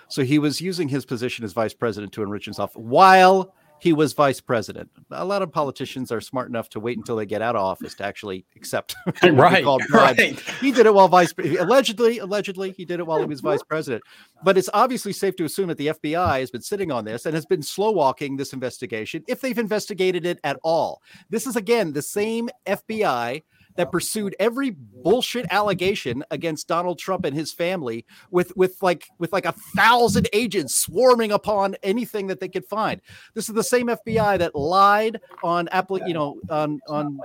[0.09, 4.13] So he was using his position as vice president to enrich himself while he was
[4.13, 4.89] vice president.
[5.11, 7.93] A lot of politicians are smart enough to wait until they get out of office
[7.95, 10.39] to actually accept right, right.
[10.61, 14.03] He did it while vice allegedly, allegedly he did it while he was vice president.
[14.43, 17.35] But it's obviously safe to assume that the FBI has been sitting on this and
[17.35, 21.01] has been slow walking this investigation if they've investigated it at all.
[21.29, 23.43] This is again the same FBI
[23.77, 29.31] that pursued every bullshit allegation against Donald Trump and his family with with like with
[29.31, 33.01] like a thousand agents swarming upon anything that they could find.
[33.33, 37.19] This is the same FBI that lied on apple, you know, on on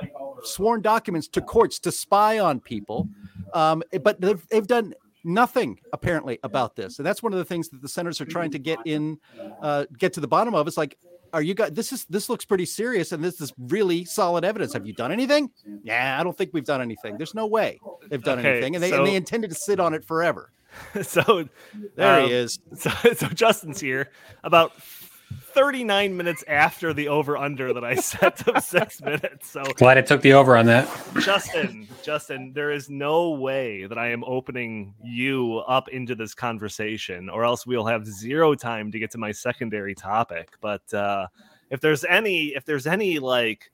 [0.45, 3.09] sworn documents to courts to spy on people.
[3.55, 4.95] Um, but they've, they've done
[5.25, 8.51] nothing apparently about this and that's one of the things that the senators are trying
[8.51, 9.17] to get in
[9.61, 10.99] uh, get to the bottom of it's like
[11.33, 14.73] are you guys this is this looks pretty serious and this is really solid evidence.
[14.73, 15.51] Have you done anything?
[15.83, 17.17] Yeah i don't think we've done anything.
[17.17, 17.79] There's no way
[18.09, 20.51] they've done Okay, anything and they, so- and they intended to sit on it forever.
[21.03, 21.49] So
[21.97, 22.59] there um, he is.
[22.77, 24.11] So, so Justin's here
[24.43, 24.73] about
[25.53, 29.51] 39 minutes after the over under that I set to six minutes.
[29.51, 30.89] So Glad it took the over on that.
[31.21, 37.29] Justin, Justin, there is no way that I am opening you up into this conversation,
[37.29, 40.51] or else we'll have zero time to get to my secondary topic.
[40.61, 41.29] But uh,
[41.71, 43.71] if there's any, if there's any like,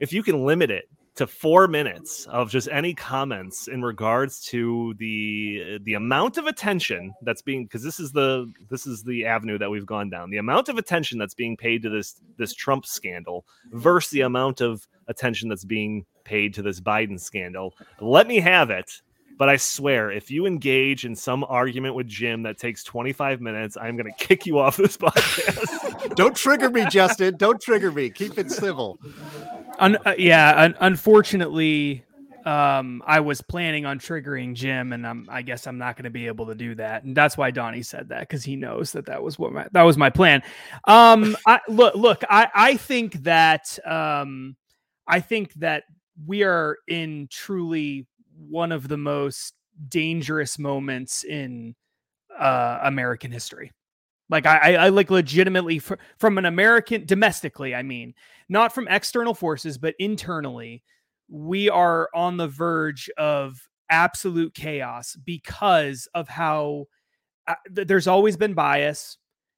[0.00, 0.88] if you can limit it
[1.18, 7.12] to four minutes of just any comments in regards to the the amount of attention
[7.22, 10.30] that's being because this is the this is the avenue that we've gone down.
[10.30, 14.60] The amount of attention that's being paid to this this trump scandal versus the amount
[14.60, 17.74] of attention that's being paid to this biden scandal.
[18.00, 19.02] Let me have it
[19.36, 23.76] but i swear if you engage in some argument with jim that takes 25 minutes
[23.80, 26.16] i'm going to kick you off this podcast.
[26.16, 27.36] Don't trigger me justin.
[27.36, 28.10] Don't trigger me.
[28.10, 28.98] Keep it civil
[29.78, 32.04] Un- uh, yeah, un- unfortunately,
[32.44, 36.10] um, I was planning on triggering Jim, and I'm, I guess I'm not going to
[36.10, 39.06] be able to do that, and that's why Donnie said that because he knows that
[39.06, 40.42] that was what my that was my plan.
[40.84, 44.56] Um, I, look, look, I I think that um,
[45.06, 45.84] I think that
[46.26, 48.06] we are in truly
[48.36, 49.54] one of the most
[49.88, 51.74] dangerous moments in
[52.38, 53.72] uh, American history.
[54.30, 58.14] Like I, I, like legitimately fr- from an American domestically, I mean,
[58.48, 60.82] not from external forces, but internally,
[61.30, 63.58] we are on the verge of
[63.90, 66.86] absolute chaos because of how
[67.46, 69.16] uh, th- there's always been bias.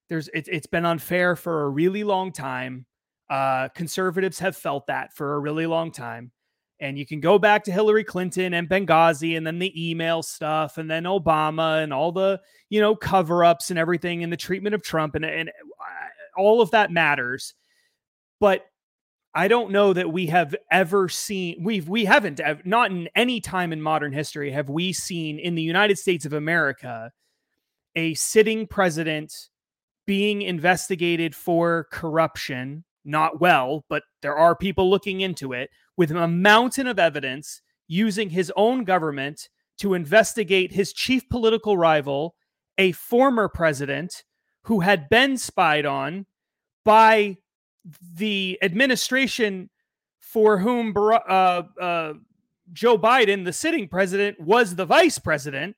[0.08, 2.86] There's it, it's been unfair for a really long time.
[3.28, 6.32] Uh, conservatives have felt that for a really long time.
[6.80, 10.78] And you can go back to Hillary Clinton and Benghazi and then the email stuff
[10.78, 14.74] and then Obama and all the, you know, cover ups and everything and the treatment
[14.74, 17.54] of Trump and, and uh, all of that matters.
[18.40, 18.64] But
[19.34, 23.72] I don't know that we have ever seen we've we haven't not in any time
[23.72, 27.12] in modern history have we seen in the United States of America
[27.94, 29.32] a sitting president
[30.06, 35.70] being investigated for corruption not well but there are people looking into it
[36.00, 42.34] with a mountain of evidence using his own government to investigate his chief political rival
[42.78, 44.24] a former president
[44.62, 46.24] who had been spied on
[46.86, 47.36] by
[48.16, 49.68] the administration
[50.20, 52.14] for whom uh, uh,
[52.72, 55.76] Joe Biden, the sitting president, was the vice president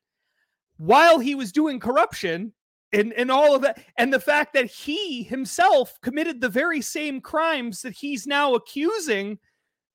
[0.77, 2.53] while he was doing corruption
[2.93, 3.83] and, and all of that.
[3.99, 9.41] And the fact that he himself committed the very same crimes that he's now accusing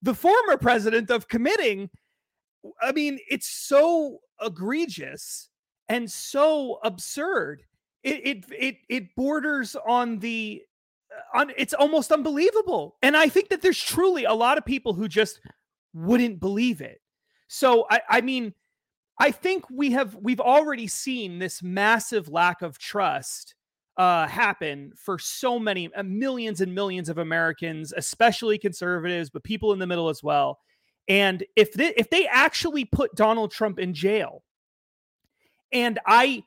[0.01, 1.89] the former president of committing.
[2.81, 5.49] I mean, it's so egregious
[5.89, 7.63] and so absurd.
[8.03, 10.63] It it it, it borders on the
[11.11, 12.97] uh, on it's almost unbelievable.
[13.01, 15.39] And I think that there's truly a lot of people who just
[15.93, 17.01] wouldn't believe it.
[17.47, 18.53] So I I mean,
[19.19, 23.55] I think we have we've already seen this massive lack of trust
[23.97, 29.73] uh, happen for so many uh, millions and millions of Americans, especially conservatives, but people
[29.73, 30.59] in the middle as well.
[31.07, 34.43] And if they, if they actually put Donald Trump in jail,
[35.71, 36.43] and I,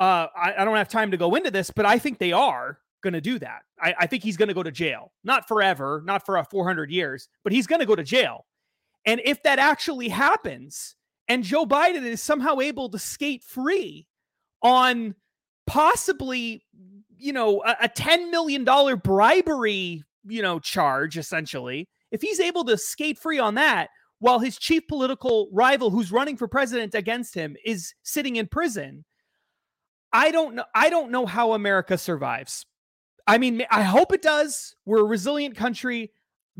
[0.00, 2.78] uh, I, I don't have time to go into this, but I think they are
[3.02, 3.62] going to do that.
[3.80, 6.90] I, I think he's going to go to jail, not forever, not for a 400
[6.90, 8.46] years, but he's going to go to jail.
[9.04, 10.96] And if that actually happens,
[11.28, 14.06] and Joe Biden is somehow able to skate free
[14.62, 15.14] on
[15.66, 16.64] possibly,
[17.16, 18.64] you know, a, a $10 million
[18.98, 24.58] bribery, you know, charge, essentially, if he's able to skate free on that while his
[24.58, 29.04] chief political rival who's running for president against him is sitting in prison,
[30.12, 30.64] I don't know.
[30.74, 32.64] I don't know how America survives.
[33.26, 34.74] I mean, I hope it does.
[34.84, 36.12] We're a resilient country,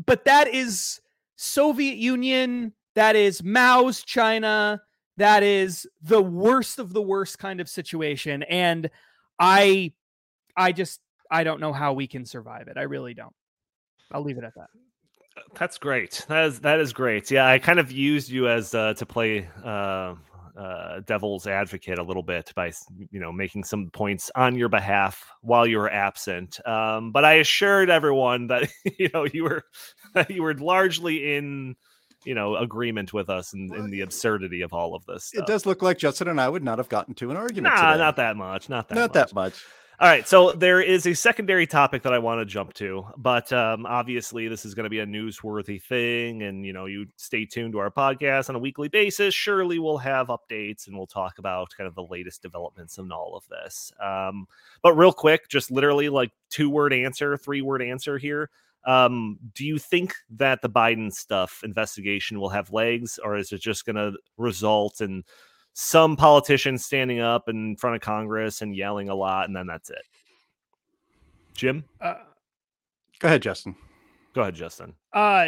[0.05, 0.99] but that is
[1.37, 4.81] Soviet Union, that is Mao's China,
[5.17, 8.89] that is the worst of the worst kind of situation and
[9.39, 9.93] I
[10.55, 10.99] I just
[11.29, 12.77] I don't know how we can survive it.
[12.77, 13.33] I really don't.
[14.11, 14.69] I'll leave it at that.
[15.55, 16.25] That's great.
[16.29, 17.29] That is that is great.
[17.29, 20.15] Yeah, I kind of used you as uh, to play uh,
[20.57, 22.71] uh, devil's advocate a little bit by
[23.11, 26.65] you know making some points on your behalf while you were absent.
[26.67, 29.63] Um, but I assured everyone that you know you were
[30.29, 31.75] you were largely in
[32.27, 35.25] you know agreement with us in, in the absurdity of all of this.
[35.25, 35.43] Stuff.
[35.43, 37.73] It does look like Justin and I would not have gotten to an argument.
[37.73, 38.03] Nah, today.
[38.03, 38.69] not that much.
[38.69, 38.95] Not that.
[38.95, 39.13] not much.
[39.13, 39.63] that much.
[39.99, 43.51] All right, so there is a secondary topic that I want to jump to, but
[43.51, 47.45] um, obviously this is going to be a newsworthy thing, and you know, you stay
[47.45, 49.33] tuned to our podcast on a weekly basis.
[49.33, 53.35] Surely we'll have updates, and we'll talk about kind of the latest developments in all
[53.35, 53.91] of this.
[53.99, 54.47] Um,
[54.83, 58.51] but real quick, just literally like two word answer, three word answer here.
[58.87, 63.61] Um, do you think that the Biden stuff investigation will have legs, or is it
[63.61, 65.23] just going to result in
[65.73, 69.89] some politicians standing up in front of Congress and yelling a lot, and then that's
[69.89, 70.01] it.
[71.53, 72.15] Jim, Uh,
[73.19, 73.75] Go ahead, Justin.
[74.33, 74.93] go ahead, Justin.
[75.13, 75.47] uh,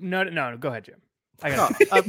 [0.00, 0.56] no, no, no.
[0.58, 1.00] Go ahead, Jim.
[1.42, 1.72] I got.
[1.90, 2.04] No, um,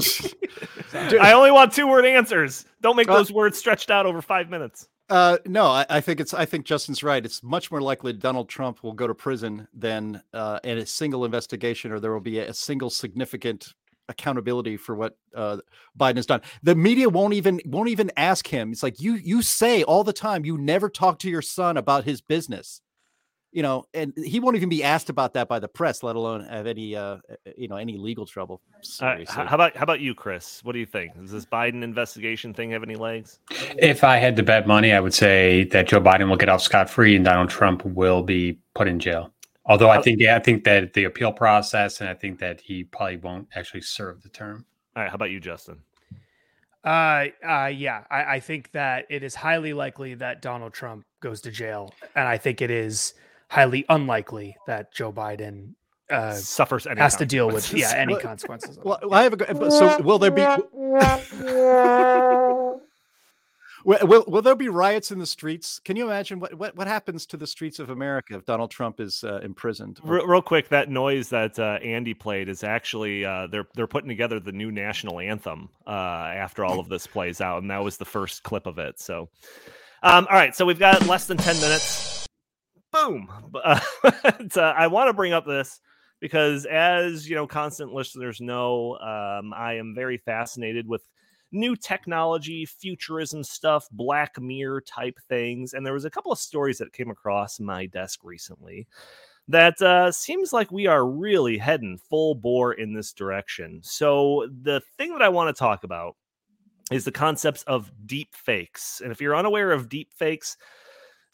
[1.22, 2.66] I only want two word answers.
[2.82, 4.88] Don't make Uh, those words stretched out over five minutes.
[5.10, 6.34] Uh, no, I, I think it's.
[6.34, 7.26] I think Justin's right.
[7.26, 11.26] It's much more likely Donald Trump will go to prison than uh, in a single
[11.26, 13.74] investigation, or there will be a, single significant
[14.08, 15.58] accountability for what uh,
[15.98, 16.42] Biden has done.
[16.62, 18.72] The media won't even won't even ask him.
[18.72, 22.04] It's like you you say all the time you never talk to your son about
[22.04, 22.82] his business,
[23.52, 26.46] you know, and he won't even be asked about that by the press, let alone
[26.46, 27.18] have any uh,
[27.58, 28.62] you know any legal trouble.
[29.02, 30.64] Uh, how about how about you, Chris?
[30.64, 31.16] What do you think?
[31.16, 33.40] Does this Biden investigation thing have any legs?
[33.78, 36.62] If I had to bet money, I would say that Joe Biden will get off
[36.62, 39.32] scot free and Donald Trump will be put in jail.
[39.66, 42.86] Although I think, yeah, I think that the appeal process, and I think that he
[42.86, 44.66] probably won't actually serve the term.
[44.96, 45.78] All right, how about you, Justin?
[46.84, 51.42] Uh, uh, yeah, I, I think that it is highly likely that Donald Trump goes
[51.42, 53.14] to jail, and I think it is
[53.50, 55.74] highly unlikely that Joe Biden
[56.10, 57.92] uh, Suffers any has to deal with consequences.
[57.94, 58.78] yeah any Well- consequences.
[58.78, 59.14] of Well.
[59.14, 59.38] I have a.
[59.38, 60.42] g- but So, will there be?
[63.86, 65.80] Will, will, will there be riots in the streets?
[65.80, 69.00] Can you imagine what, what, what happens to the streets of America if Donald Trump
[69.00, 70.02] is uh, imprisoned?
[70.04, 74.10] Real, real quick, that noise that uh, Andy played is actually uh, they're they're putting
[74.10, 77.96] together the new national anthem uh, after all of this plays out, and that was
[77.96, 79.00] the first clip of it.
[79.00, 79.30] So,
[80.04, 82.19] um, all right, so we've got less than ten minutes.
[82.92, 83.30] Boom!
[83.52, 83.82] But,
[84.58, 85.82] I want to bring up this
[86.20, 91.08] because, as you know, constant listeners know, um, I am very fascinated with
[91.52, 95.74] new technology, futurism stuff, Black Mirror type things.
[95.74, 98.88] And there was a couple of stories that came across my desk recently
[99.48, 103.80] that uh, seems like we are really heading full bore in this direction.
[103.82, 106.16] So the thing that I want to talk about
[106.92, 109.02] is the concepts of deep fakes.
[109.02, 110.56] And if you're unaware of deep fakes,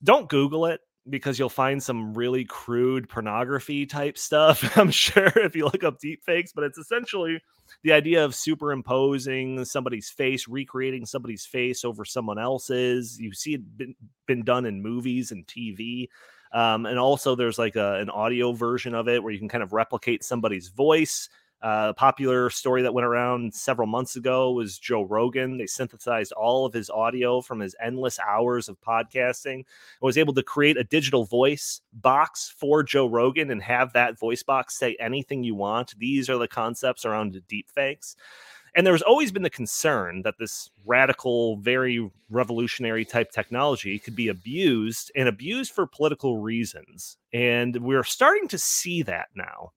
[0.03, 0.79] don't Google it
[1.09, 4.77] because you'll find some really crude pornography type stuff.
[4.77, 7.39] I'm sure if you look up deep fakes, but it's essentially
[7.83, 13.19] the idea of superimposing somebody's face, recreating somebody's face over someone else's.
[13.19, 13.95] You see it been,
[14.25, 16.07] been done in movies and TV.
[16.51, 19.63] Um, and also, there's like a, an audio version of it where you can kind
[19.63, 21.29] of replicate somebody's voice.
[21.61, 25.57] Uh, popular story that went around several months ago was Joe Rogan.
[25.57, 29.65] They synthesized all of his audio from his endless hours of podcasting and
[30.01, 34.43] was able to create a digital voice box for Joe Rogan and have that voice
[34.43, 35.97] box say anything you want.
[35.97, 38.15] These are the concepts around deep fakes.
[38.75, 44.27] And there's always been the concern that this radical, very revolutionary type technology could be
[44.27, 47.17] abused and abused for political reasons.
[47.31, 49.71] And we're starting to see that now.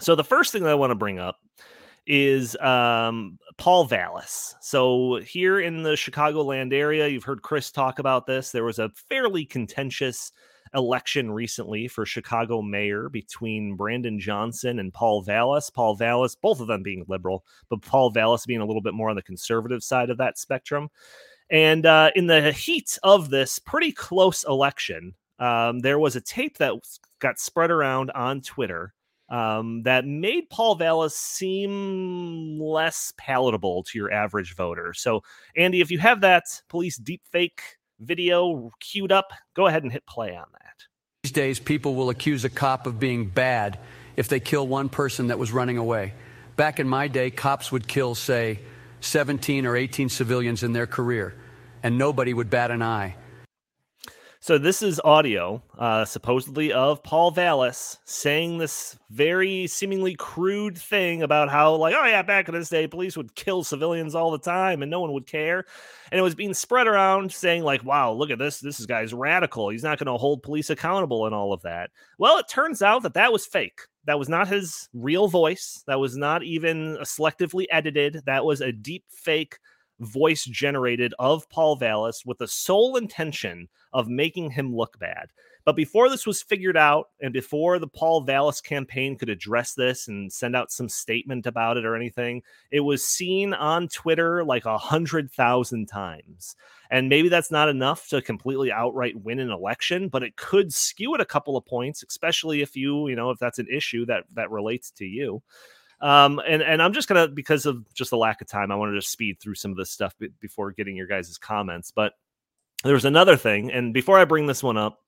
[0.00, 1.38] So the first thing that I want to bring up
[2.06, 4.54] is um, Paul Vallas.
[4.60, 8.50] So here in the Chicagoland area, you've heard Chris talk about this.
[8.50, 10.32] There was a fairly contentious
[10.74, 15.70] election recently for Chicago mayor between Brandon Johnson and Paul Vallas.
[15.70, 19.08] Paul Vallas, both of them being liberal, but Paul Vallas being a little bit more
[19.08, 20.88] on the conservative side of that spectrum.
[21.50, 26.58] And uh, in the heat of this pretty close election, um, there was a tape
[26.58, 26.74] that
[27.20, 28.94] got spread around on Twitter
[29.28, 34.92] um, that made Paul Vallas seem less palatable to your average voter.
[34.94, 35.22] So,
[35.56, 37.60] Andy, if you have that police deepfake
[38.00, 40.84] video queued up, go ahead and hit play on that.
[41.22, 43.78] These days, people will accuse a cop of being bad
[44.16, 46.12] if they kill one person that was running away.
[46.56, 48.60] Back in my day, cops would kill, say,
[49.00, 51.34] 17 or 18 civilians in their career,
[51.82, 53.16] and nobody would bat an eye.
[54.44, 61.22] So this is audio, uh, supposedly of Paul Vallas saying this very seemingly crude thing
[61.22, 64.38] about how, like, oh yeah, back in this day, police would kill civilians all the
[64.38, 65.64] time and no one would care,
[66.12, 69.70] and it was being spread around saying like, wow, look at this, this guy's radical.
[69.70, 71.88] He's not going to hold police accountable and all of that.
[72.18, 73.80] Well, it turns out that that was fake.
[74.04, 75.82] That was not his real voice.
[75.86, 78.20] That was not even selectively edited.
[78.26, 79.56] That was a deep fake
[80.00, 85.28] voice generated of Paul Vallas with the sole intention of making him look bad.
[85.64, 90.08] But before this was figured out, and before the Paul Vallas campaign could address this
[90.08, 94.66] and send out some statement about it or anything, it was seen on Twitter like
[94.66, 96.54] a hundred thousand times.
[96.90, 101.14] And maybe that's not enough to completely outright win an election, but it could skew
[101.14, 104.24] it a couple of points, especially if you, you know, if that's an issue that
[104.34, 105.42] that relates to you.
[106.00, 109.00] Um, and and I'm just gonna because of just the lack of time, I wanted
[109.00, 111.90] to speed through some of this stuff b- before getting your guys' comments.
[111.90, 112.12] But
[112.84, 115.00] there was another thing, and before I bring this one up,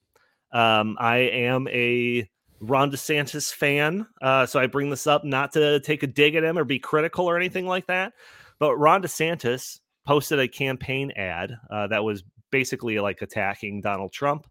[0.53, 2.29] um, I am a
[2.61, 6.45] Ron DeSantis fan, uh, so I bring this up not to take a dig at
[6.45, 8.14] him or be critical or anything like that.
[8.59, 14.47] But Ron DeSantis posted a campaign ad uh, that was basically like attacking Donald Trump.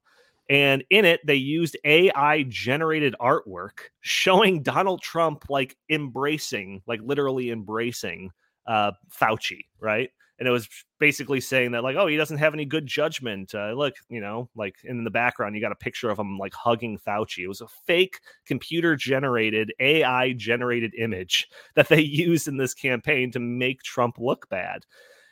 [0.48, 7.50] And in it, they used AI generated artwork showing Donald Trump like embracing, like literally
[7.50, 8.32] embracing
[8.68, 10.12] uh, Fauci, right?
[10.38, 10.68] And it was
[11.00, 13.56] basically saying that, like, oh, he doesn't have any good judgment.
[13.56, 16.54] Uh, look, you know, like in the background, you got a picture of him like
[16.54, 17.44] hugging Fauci.
[17.44, 23.32] It was a fake computer generated, AI generated image that they used in this campaign
[23.32, 24.86] to make Trump look bad.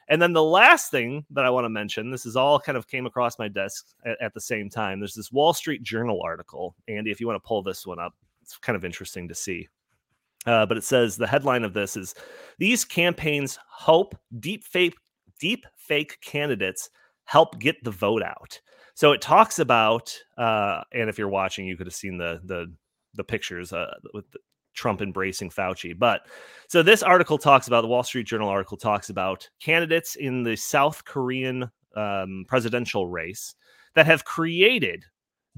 [0.09, 2.87] And then the last thing that I want to mention, this is all kind of
[2.87, 4.99] came across my desk at, at, the same time.
[4.99, 6.75] There's this Wall Street Journal article.
[6.87, 9.67] Andy, if you want to pull this one up, it's kind of interesting to see.
[10.45, 12.15] Uh, but it says the headline of this is
[12.59, 14.95] these campaigns hope deep fake
[15.39, 16.89] deep fake candidates
[17.25, 18.59] help get the vote out.
[18.95, 22.73] So it talks about, uh, and if you're watching, you could have seen the the
[23.15, 24.25] the pictures uh, with
[24.73, 25.97] Trump embracing Fauci.
[25.97, 26.21] But
[26.67, 30.55] so this article talks about the Wall Street Journal article talks about candidates in the
[30.55, 33.55] South Korean um, presidential race
[33.95, 35.05] that have created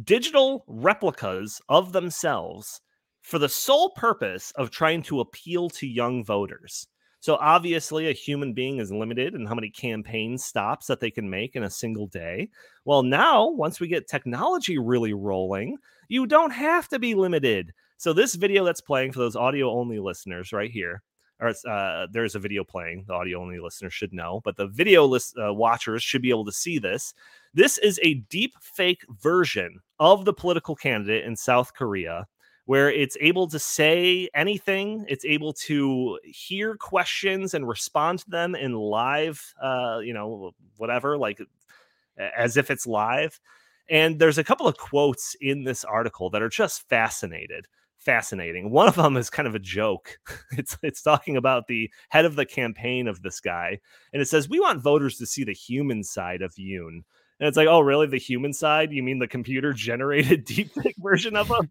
[0.04, 2.82] digital replicas of themselves
[3.26, 6.88] for the sole purpose of trying to appeal to young voters.
[7.22, 11.28] So obviously, a human being is limited in how many campaign stops that they can
[11.28, 12.50] make in a single day.
[12.86, 17.74] Well, now, once we get technology really rolling, you don't have to be limited.
[17.98, 21.02] So this video that's playing for those audio only listeners right here,
[21.40, 23.06] or uh, there's a video playing.
[23.08, 26.46] The audio only listeners should know, but the video list uh, watchers should be able
[26.46, 27.16] to see this.
[27.56, 32.28] This is a deep fake version of the political candidate in South Korea
[32.66, 35.05] where it's able to say anything.
[35.07, 41.18] It's able to hear questions and respond to them in live, uh, you know, whatever,
[41.18, 41.39] like
[42.18, 43.39] as if it's live.
[43.89, 47.68] And there's a couple of quotes in this article that are just fascinated
[48.05, 48.70] fascinating.
[48.70, 50.18] One of them is kind of a joke.
[50.57, 53.80] It's it's talking about the head of the campaign of this guy,
[54.13, 57.01] and it says we want voters to see the human side of Yoon.
[57.39, 58.07] And it's like, oh, really?
[58.07, 58.93] The human side?
[58.93, 61.70] You mean the computer generated deepfake version of him?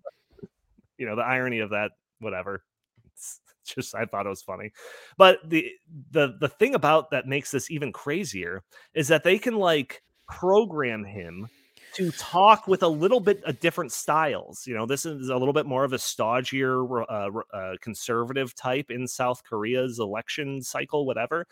[0.99, 2.63] You know, the irony of that, whatever.
[3.07, 4.73] It's just I thought it was funny.
[5.17, 5.71] But the
[6.11, 8.63] the the thing about that makes this even crazier
[8.95, 11.49] is that they can like program him
[11.95, 14.67] to talk with a little bit of different styles.
[14.67, 18.91] You know, this is a little bit more of a stodgier, uh, uh, conservative type
[18.91, 21.47] in South Korea's election cycle, whatever.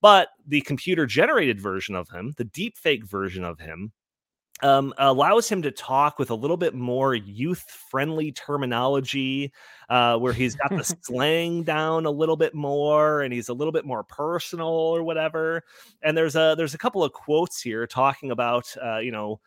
[0.00, 3.92] But the computer generated version of him, the deep fake version of him,
[4.62, 9.52] um, allows him to talk with a little bit more youth friendly terminology,
[9.88, 13.72] uh, where he's got the slang down a little bit more and he's a little
[13.72, 15.62] bit more personal or whatever.
[16.02, 19.40] And there's a there's a couple of quotes here talking about uh, you know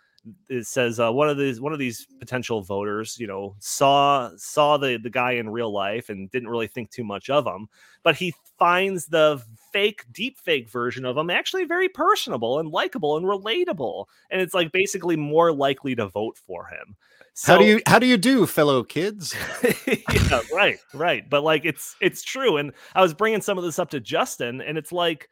[0.49, 4.77] it says uh, one of these one of these potential voters, you know, saw saw
[4.77, 7.67] the the guy in real life and didn't really think too much of him,
[8.03, 9.41] but he finds the
[9.73, 14.53] fake deep fake version of him actually very personable and likable and relatable, and it's
[14.53, 16.95] like basically more likely to vote for him.
[17.33, 19.33] So, how do you how do you do, fellow kids?
[19.87, 21.27] yeah, right, right.
[21.27, 24.61] But like it's it's true, and I was bringing some of this up to Justin,
[24.61, 25.29] and it's like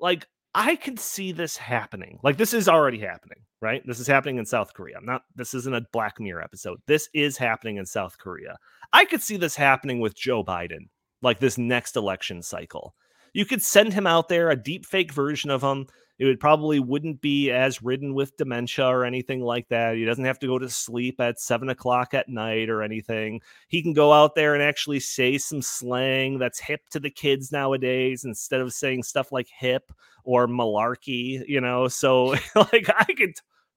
[0.00, 2.18] like I could see this happening.
[2.22, 3.82] Like this is already happening, right?
[3.86, 4.96] This is happening in South Korea.
[4.98, 6.78] I'm not this isn't a Black Mirror episode.
[6.86, 8.56] This is happening in South Korea.
[8.92, 10.88] I could see this happening with Joe Biden,
[11.22, 12.94] like this next election cycle.
[13.32, 15.86] You could send him out there, a deep fake version of him.
[16.22, 19.96] It would probably wouldn't be as ridden with dementia or anything like that.
[19.96, 23.40] He doesn't have to go to sleep at seven o'clock at night or anything.
[23.66, 27.50] He can go out there and actually say some slang that's hip to the kids
[27.50, 29.90] nowadays instead of saying stuff like hip
[30.22, 31.88] or malarkey, you know.
[31.88, 33.34] So like I could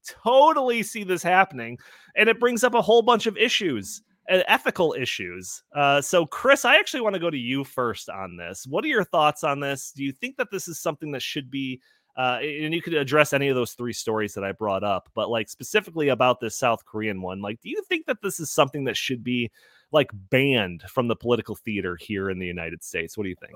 [0.08, 1.80] totally see this happening.
[2.16, 5.64] And it brings up a whole bunch of issues ethical issues.
[5.76, 8.66] Uh, so, Chris, I actually want to go to you first on this.
[8.68, 9.92] What are your thoughts on this?
[9.96, 11.82] Do you think that this is something that should be,
[12.18, 15.30] uh, and you could address any of those three stories that I brought up, but
[15.30, 18.86] like specifically about this South Korean one, like, do you think that this is something
[18.86, 19.52] that should be
[19.92, 23.18] like banned from the political theater here in the United States?
[23.18, 23.54] What do you think?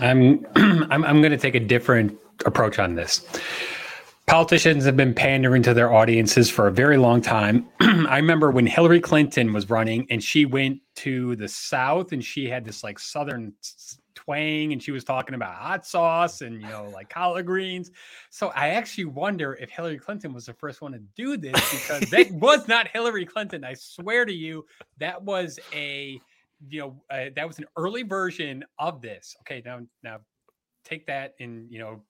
[0.00, 0.46] I'm
[0.90, 3.26] I'm I'm going to take a different approach on this.
[4.26, 7.68] Politicians have been pandering to their audiences for a very long time.
[7.80, 12.48] I remember when Hillary Clinton was running and she went to the South and she
[12.48, 13.52] had this like Southern
[14.24, 17.90] twang and she was talking about hot sauce and, you know, like collard greens.
[18.30, 22.10] So I actually wonder if Hillary Clinton was the first one to do this because
[22.10, 23.64] that was not Hillary Clinton.
[23.64, 24.64] I swear to you,
[24.98, 26.20] that was a,
[26.68, 29.36] you know, uh, that was an early version of this.
[29.42, 29.62] Okay.
[29.64, 30.18] Now, now
[30.84, 32.02] take that and, you know,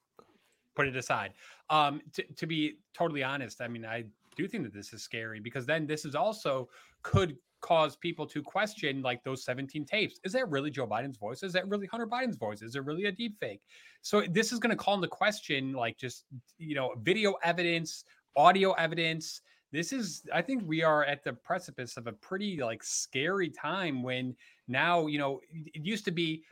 [0.75, 1.33] put it aside.
[1.69, 4.05] Um, to, to be totally honest, I mean, I
[4.35, 6.69] do think that this is scary because then this is also
[7.01, 10.19] could cause people to question like those 17 tapes.
[10.23, 11.43] Is that really Joe Biden's voice?
[11.43, 12.61] Is that really Hunter Biden's voice?
[12.61, 13.61] Is it really a deep fake?
[14.01, 16.25] So this is going to call into question like just,
[16.57, 18.03] you know, video evidence,
[18.35, 19.41] audio evidence.
[19.71, 24.03] This is, I think we are at the precipice of a pretty like scary time
[24.03, 24.35] when
[24.67, 26.43] now, you know, it used to be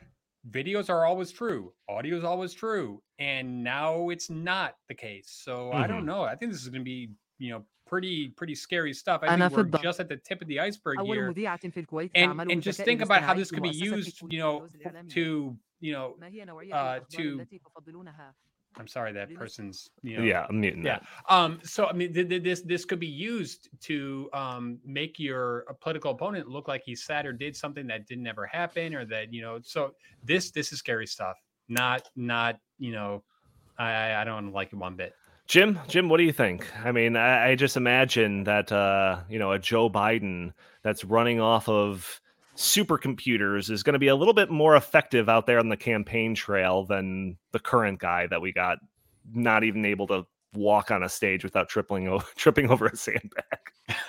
[0.50, 5.40] videos are always true, audio is always true, and now it's not the case.
[5.42, 5.76] So mm-hmm.
[5.76, 6.06] I don't mm-hmm.
[6.06, 6.22] know.
[6.22, 7.10] I think this is going to be
[7.44, 9.20] you know pretty pretty scary stuff.
[9.22, 11.32] I think we're just at the tip of the iceberg here.
[12.14, 14.66] And, and just think about how this could be used, you know,
[15.10, 16.16] to you know,
[16.72, 17.38] uh, to
[18.76, 20.98] I'm sorry, that person's you know, yeah, I'm muting yeah.
[21.28, 25.64] Um, so I mean, th- th- this this could be used to um make your
[25.80, 29.32] political opponent look like he said or did something that didn't ever happen, or that
[29.32, 29.60] you know.
[29.62, 31.36] So this this is scary stuff.
[31.68, 33.22] Not not you know,
[33.78, 35.12] I I don't like it one bit.
[35.46, 36.66] Jim, Jim, what do you think?
[36.84, 41.40] I mean, I, I just imagine that uh, you know a Joe Biden that's running
[41.40, 42.20] off of
[42.56, 46.34] supercomputers is going to be a little bit more effective out there on the campaign
[46.34, 48.78] trail than the current guy that we got
[49.32, 50.24] not even able to
[50.54, 53.44] walk on a stage without tripling over, tripping over a sandbag.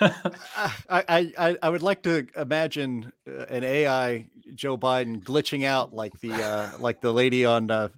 [0.88, 6.18] I, I I would like to imagine uh, an AI Joe Biden glitching out like
[6.20, 7.88] the uh, like the lady on uh,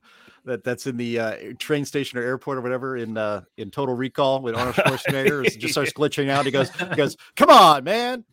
[0.49, 3.95] that that's in the uh, train station or airport or whatever in uh, in Total
[3.95, 6.45] Recall with Arnold Schwarzenegger just starts glitching out.
[6.45, 8.25] He goes he goes, "Come on, man."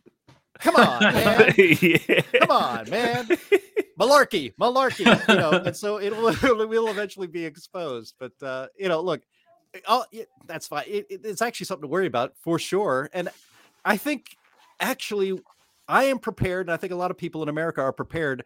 [0.58, 1.54] Come on, man.
[1.58, 2.20] yeah.
[2.40, 3.28] Come on, man.
[4.00, 5.28] Malarkey, malarkey.
[5.28, 8.14] You know, and so it'll it will eventually be exposed.
[8.18, 9.22] But uh, you know, look,
[9.74, 10.84] it, that's fine.
[10.86, 13.10] It, it, it's actually something to worry about for sure.
[13.12, 13.28] And
[13.84, 14.36] I think
[14.80, 15.38] actually,
[15.88, 18.44] I am prepared, and I think a lot of people in America are prepared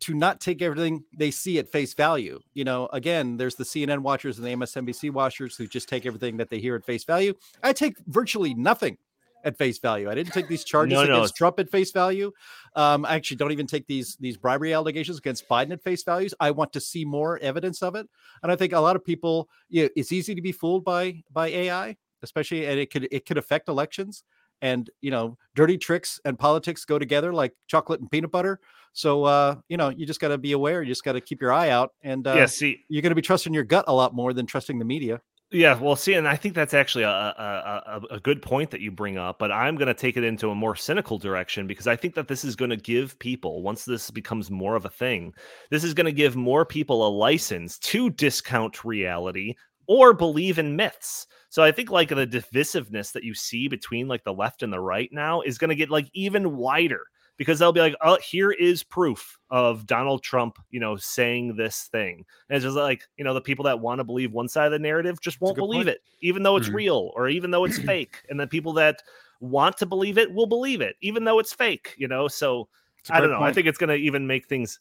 [0.00, 2.40] to not take everything they see at face value.
[2.54, 6.38] You know, again, there's the CNN watchers and the MSNBC watchers who just take everything
[6.38, 7.34] that they hear at face value.
[7.62, 8.96] I take virtually nothing
[9.44, 10.10] at face value.
[10.10, 11.36] I didn't take these charges no, against no.
[11.36, 12.32] Trump at face value.
[12.76, 16.34] Um, I actually don't even take these these bribery allegations against Biden at face values.
[16.40, 18.06] I want to see more evidence of it,
[18.42, 19.48] and I think a lot of people.
[19.68, 23.26] You know, it's easy to be fooled by by AI, especially, and it could it
[23.26, 24.24] could affect elections.
[24.62, 28.60] And you know, dirty tricks and politics go together like chocolate and peanut butter.
[28.92, 30.82] So uh, you know, you just got to be aware.
[30.82, 33.16] You just got to keep your eye out, and uh, yeah, see, you're going to
[33.16, 35.20] be trusting your gut a lot more than trusting the media.
[35.52, 38.80] Yeah, well, see, and I think that's actually a, a, a, a good point that
[38.80, 41.88] you bring up, but I'm going to take it into a more cynical direction because
[41.88, 44.90] I think that this is going to give people, once this becomes more of a
[44.90, 45.34] thing,
[45.68, 49.56] this is going to give more people a license to discount reality
[49.88, 51.26] or believe in myths.
[51.50, 54.80] So I think like the divisiveness that you see between like the left and the
[54.80, 57.02] right now is going to get like even wider
[57.36, 61.88] because they'll be like, oh, here is proof of Donald Trump, you know, saying this
[61.90, 62.24] thing.
[62.48, 64.72] And it's just like, you know, the people that want to believe one side of
[64.72, 65.88] the narrative just won't believe point.
[65.88, 66.76] it, even though it's mm-hmm.
[66.76, 68.22] real or even though it's fake.
[68.28, 69.02] And the people that
[69.40, 72.28] want to believe it will believe it, even though it's fake, you know?
[72.28, 72.68] So
[73.08, 73.38] I don't know.
[73.38, 73.50] Point.
[73.50, 74.78] I think it's going to even make things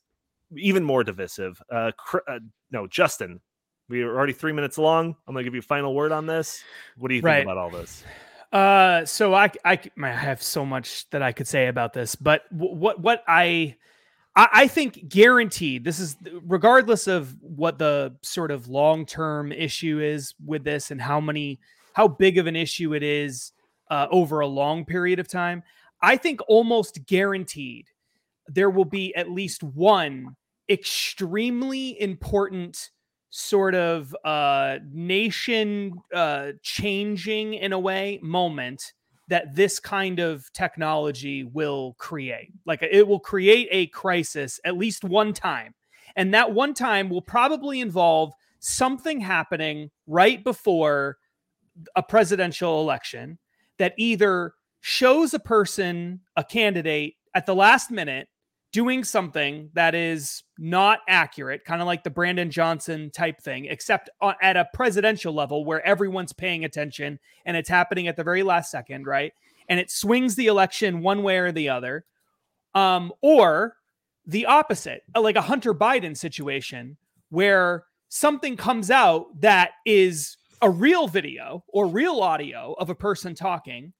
[0.56, 1.62] even more divisive.
[1.72, 2.40] Uh, cr- uh,
[2.72, 3.40] no, Justin,
[3.90, 5.16] we are already three minutes long.
[5.28, 6.64] I'm going to give you a final word on this.
[6.98, 7.44] What do you think right.
[7.44, 8.04] about all this?
[8.52, 12.44] Uh, so I, I, I have so much that I could say about this, but
[12.52, 13.76] what, what I,
[14.36, 20.34] I, think guaranteed this is regardless of what the sort of long term issue is
[20.44, 21.60] with this and how many,
[21.94, 23.52] how big of an issue it is
[23.92, 25.62] uh, over a long period of time.
[26.02, 27.88] I think almost guaranteed
[28.48, 30.36] there will be at least one
[30.70, 32.90] extremely important
[33.30, 38.94] sort of uh, nation uh, changing in a way moment
[39.28, 42.52] that this kind of technology will create.
[42.66, 45.76] Like it will create a crisis at least one time.
[46.16, 51.18] And that one time will probably involve something happening right before
[51.96, 53.38] a presidential election
[53.78, 58.28] that either shows a person, a candidate at the last minute
[58.72, 64.10] doing something that is not accurate, kind of like the Brandon Johnson type thing, except
[64.42, 68.70] at a presidential level where everyone's paying attention and it's happening at the very last
[68.70, 69.34] second, right?
[69.70, 72.06] And it swings the election one way or the other.
[72.76, 73.76] Um, or
[74.28, 76.98] the opposite, uh, like a Hunter Biden situation
[77.30, 83.34] where something comes out that is a real video or real audio of a person
[83.34, 83.94] talking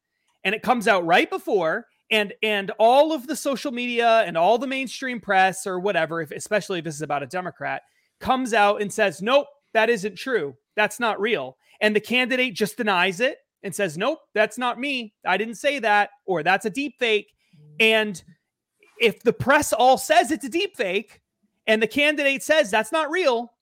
[0.44, 4.58] and it comes out right before and and all of the social media and all
[4.58, 7.84] the mainstream press or whatever if, especially if this is about a democrat
[8.20, 10.56] comes out and says nope that isn't true.
[10.76, 11.58] That's not real.
[11.80, 15.14] And the candidate just denies it and says nope that's not me.
[15.26, 17.32] I didn't say that or that's a deep fake
[17.80, 18.22] and
[19.00, 21.22] if the press all says it's a deep fake
[21.68, 23.54] and the candidate says that's not real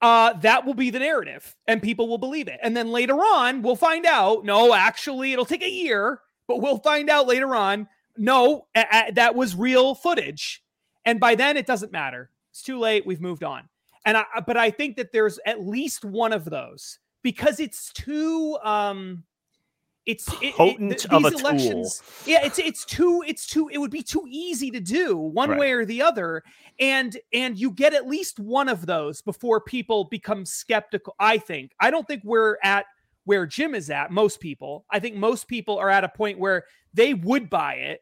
[0.00, 2.60] uh, that will be the narrative and people will believe it.
[2.62, 6.78] And then later on, we'll find out no, actually, it'll take a year, but we'll
[6.78, 7.86] find out later on
[8.16, 10.60] no, a- a- that was real footage.
[11.04, 12.30] And by then, it doesn't matter.
[12.50, 13.06] It's too late.
[13.06, 13.68] We've moved on.
[14.04, 18.58] And I, but I think that there's at least one of those because it's too,
[18.64, 19.22] um,
[20.04, 21.48] it's it- it- Potent th- of a these tool.
[21.50, 22.02] elections.
[22.26, 25.58] Yeah, it's it's too it's too it would be too easy to do one Right.
[25.60, 26.42] way or the other
[26.80, 31.72] and and you get at least one of those before people become skeptical i think
[31.80, 32.86] i don't think we're at
[33.28, 36.64] where jim is at most people i think most people are at a point where
[36.94, 38.00] they would buy it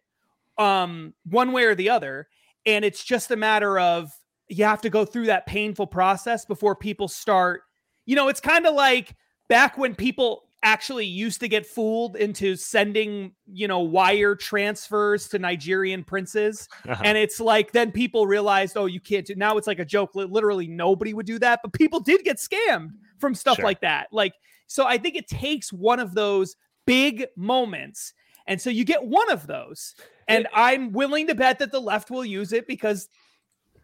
[0.57, 2.29] um one way or the other
[2.65, 4.11] and it's just a matter of
[4.49, 7.63] you have to go through that painful process before people start
[8.07, 9.17] you know it's kind of like
[9.49, 15.39] back when people actually used to get fooled into sending you know wire transfers to
[15.39, 17.03] nigerian princes Uh-huh.
[17.05, 20.13] and it's like then people realized oh you can't do now it's like a joke
[20.15, 23.65] literally nobody would do that but people did get scammed from stuff Sure.
[23.65, 24.33] like that like
[24.67, 26.57] so i think it takes one of those
[26.87, 28.13] big moments
[28.47, 29.95] and so you get one of those.
[30.29, 33.09] And i'm willing to bet that the left will use it because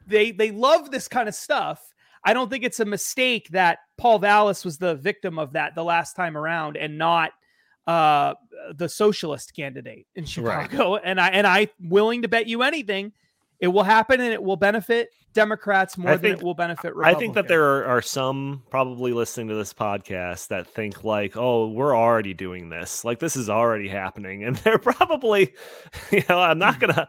[0.07, 1.81] they they love this kind of stuff.
[2.25, 5.83] I don't think it's a mistake that Paul Vallas was the victim of that the
[5.85, 7.33] last time around and not
[7.89, 8.35] uh
[8.77, 10.71] the socialist candidate in Right.
[10.71, 10.97] chicago.
[10.97, 13.13] And i and i'm willing to bet you anything
[13.63, 16.93] it will happen and it will benefit democrats more I than think- it will benefit
[17.03, 21.37] I think that there are, are some probably listening to this podcast that think like,
[21.37, 23.03] oh, we're already doing this.
[23.03, 24.43] Like this is already happening.
[24.53, 25.55] And they're probably,
[26.11, 26.87] you know, I'm not mm-hmm.
[26.87, 27.09] gonna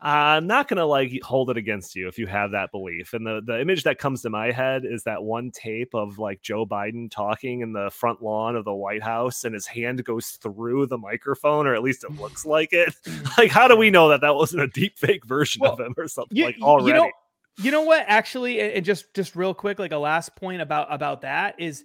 [0.00, 3.14] I'm not gonna like hold it against you if you have that belief.
[3.14, 6.42] And the, the image that comes to my head is that one tape of like
[6.42, 10.30] Joe Biden talking in the front lawn of the White House and his hand goes
[10.42, 12.94] through the microphone, or at least it looks like it.
[13.38, 16.08] like, how do we know that that wasn't a deep fake version of him or
[16.08, 17.10] something you, like you know
[17.58, 20.92] you know what actually and and just just real quick like a last point about
[20.92, 21.84] about that is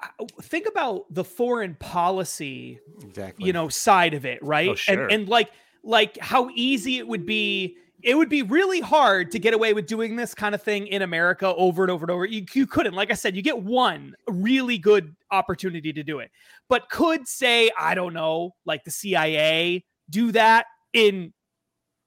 [0.00, 3.46] uh, think about the foreign policy Exactly.
[3.46, 5.04] you know side of it right Oh, sure.
[5.04, 5.50] and and like
[5.82, 9.86] like how easy it would be it would be really hard to get away with
[9.86, 12.24] doing this kind of thing in america over and over and over.
[12.24, 12.94] You, you couldn't.
[12.94, 16.30] Like i said you get one really good opportunity to do it.
[16.68, 21.32] But could say i don't know like the cia do that in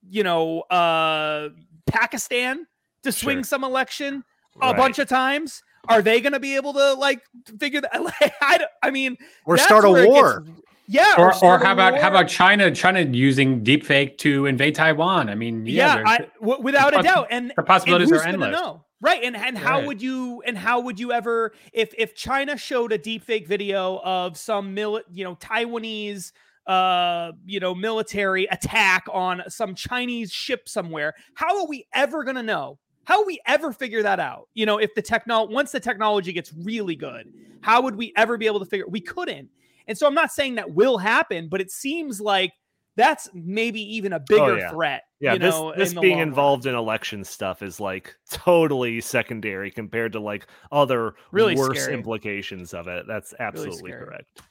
[0.09, 1.49] you know uh
[1.86, 2.65] pakistan
[3.03, 3.43] to swing Sure.
[3.43, 4.24] some election
[4.61, 5.63] a bunch of times?
[5.88, 7.22] Are they going to be able to like
[7.59, 7.91] figure that
[8.41, 10.45] I, I mean or start a it gets- war.
[10.92, 15.30] Yeah Or, or a how about how about China China using deepfake to invade Taiwan?
[15.30, 18.52] I mean, yeah, yeah, I, w- without a doubt and the possibilities and are endless.
[18.52, 18.86] know?
[19.00, 19.88] right and and how Right.
[19.88, 24.38] would you and how would you ever if if china showed a deepfake video of
[24.38, 26.32] some mil you know taiwanese
[26.68, 32.36] uh you know military attack on some chinese ship somewhere how are we ever going
[32.36, 35.80] to know how we ever figure that out you know if the techno once the
[35.80, 37.26] technology gets really good
[37.62, 39.50] how would we ever be able to figure we couldn't
[39.92, 42.52] and so i'm not saying that will happen but it seems like
[42.96, 44.70] that's maybe even a oh, bigger Oh, yeah.
[44.72, 46.28] threat Yeah, you this know, this in being long run.
[46.30, 51.94] involved in election stuff is like totally secondary compared to like other Really worse scary.
[51.94, 53.06] implications of it.
[53.08, 54.06] That's absolutely scary.
[54.06, 54.42] correct.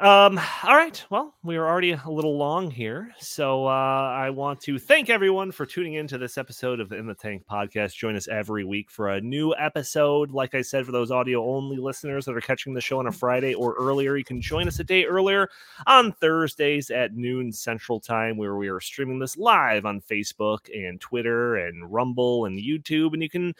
[0.00, 1.04] Um, all right.
[1.10, 3.12] Well, we are already a little long here.
[3.18, 7.06] So uh, I want to thank everyone for tuning into this episode of the In
[7.06, 7.96] the Tank podcast.
[7.96, 10.30] Join us every week for a new episode.
[10.30, 13.12] Like I said, for those audio only listeners that are catching the show on a
[13.12, 15.50] Friday or earlier, you can join us a day earlier
[15.86, 20.98] on Thursdays at noon Central Time, where we are streaming this live on Facebook and
[20.98, 23.12] Twitter and Rumble and YouTube.
[23.12, 23.54] And you can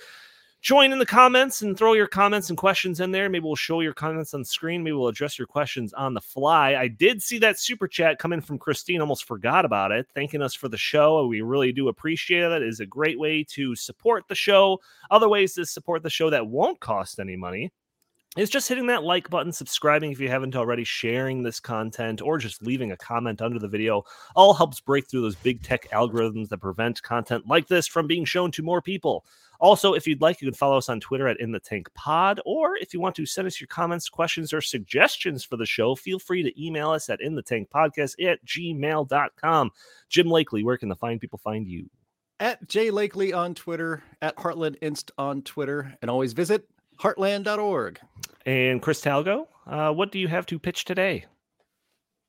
[0.61, 3.29] join in the comments and throw your comments and questions in there.
[3.29, 4.83] Maybe we'll show your comments on screen.
[4.83, 6.75] Maybe we'll address your questions on the fly.
[6.75, 9.01] I did see that super chat come in from Christine.
[9.01, 10.07] Almost forgot about it.
[10.15, 11.27] Thanking us for the show.
[11.27, 12.63] We really do appreciate it.
[12.63, 14.81] It is a great way to support the show.
[15.11, 17.73] Other ways to support the show that won't cost any money
[18.37, 22.39] is just hitting that like button, subscribing if you haven't already, sharing this content, or
[22.39, 24.05] just leaving a comment under the video.
[24.37, 28.25] All helps break through those big tech algorithms that prevent content like this from being
[28.25, 29.25] shown to more people.
[29.59, 32.41] Also, if you'd like, you can follow us on Twitter at In the Tank Pod,
[32.47, 35.95] or if you want to send us your comments, questions, or suggestions for the show,
[35.95, 39.71] feel free to email us at In the Tank Podcast at gmail.com.
[40.09, 41.91] Jim Lakely, where can the fine people find you?
[42.39, 46.67] At Jay Lakely on Twitter, at Heartland Inst on Twitter, and always visit
[47.01, 47.99] heartland.org.
[48.47, 51.27] And Chris Talgo, uh, what do you have to pitch today?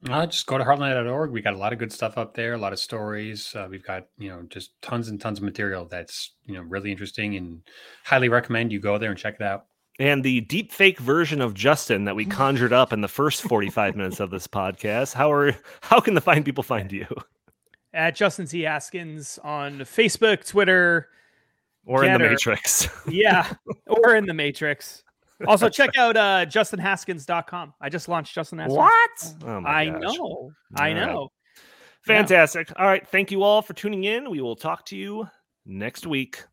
[0.09, 1.31] Uh, just go to heartland.org.
[1.31, 3.53] We got a lot of good stuff up there, a lot of stories.
[3.55, 6.91] Uh, we've got, you know, just tons and tons of material that's, you know, really
[6.91, 7.61] interesting and
[8.03, 9.67] highly recommend you go there and check it out.
[9.99, 13.95] And the deep fake version of Justin that we conjured up in the first 45
[13.95, 15.13] minutes of this podcast.
[15.13, 17.05] How are how can the fine people find you?
[17.93, 18.61] At Justin C.
[18.61, 21.09] Haskins on Facebook, Twitter,
[21.85, 22.19] Or in the.
[22.19, 22.87] Matrix.
[23.07, 23.51] yeah,
[23.87, 25.03] or in the Matrix.
[25.47, 27.73] Also, check out uh, justinhaskins.com.
[27.81, 28.77] I just launched Justin Haskins.
[28.77, 29.49] What?
[29.49, 30.01] Oh I gosh.
[30.01, 30.51] know.
[30.75, 31.05] I All right.
[31.05, 31.31] know.
[32.05, 32.71] Fantastic.
[32.77, 33.07] All right.
[33.07, 34.29] Thank you all for tuning in.
[34.29, 35.27] We will talk to you
[35.65, 36.43] next week.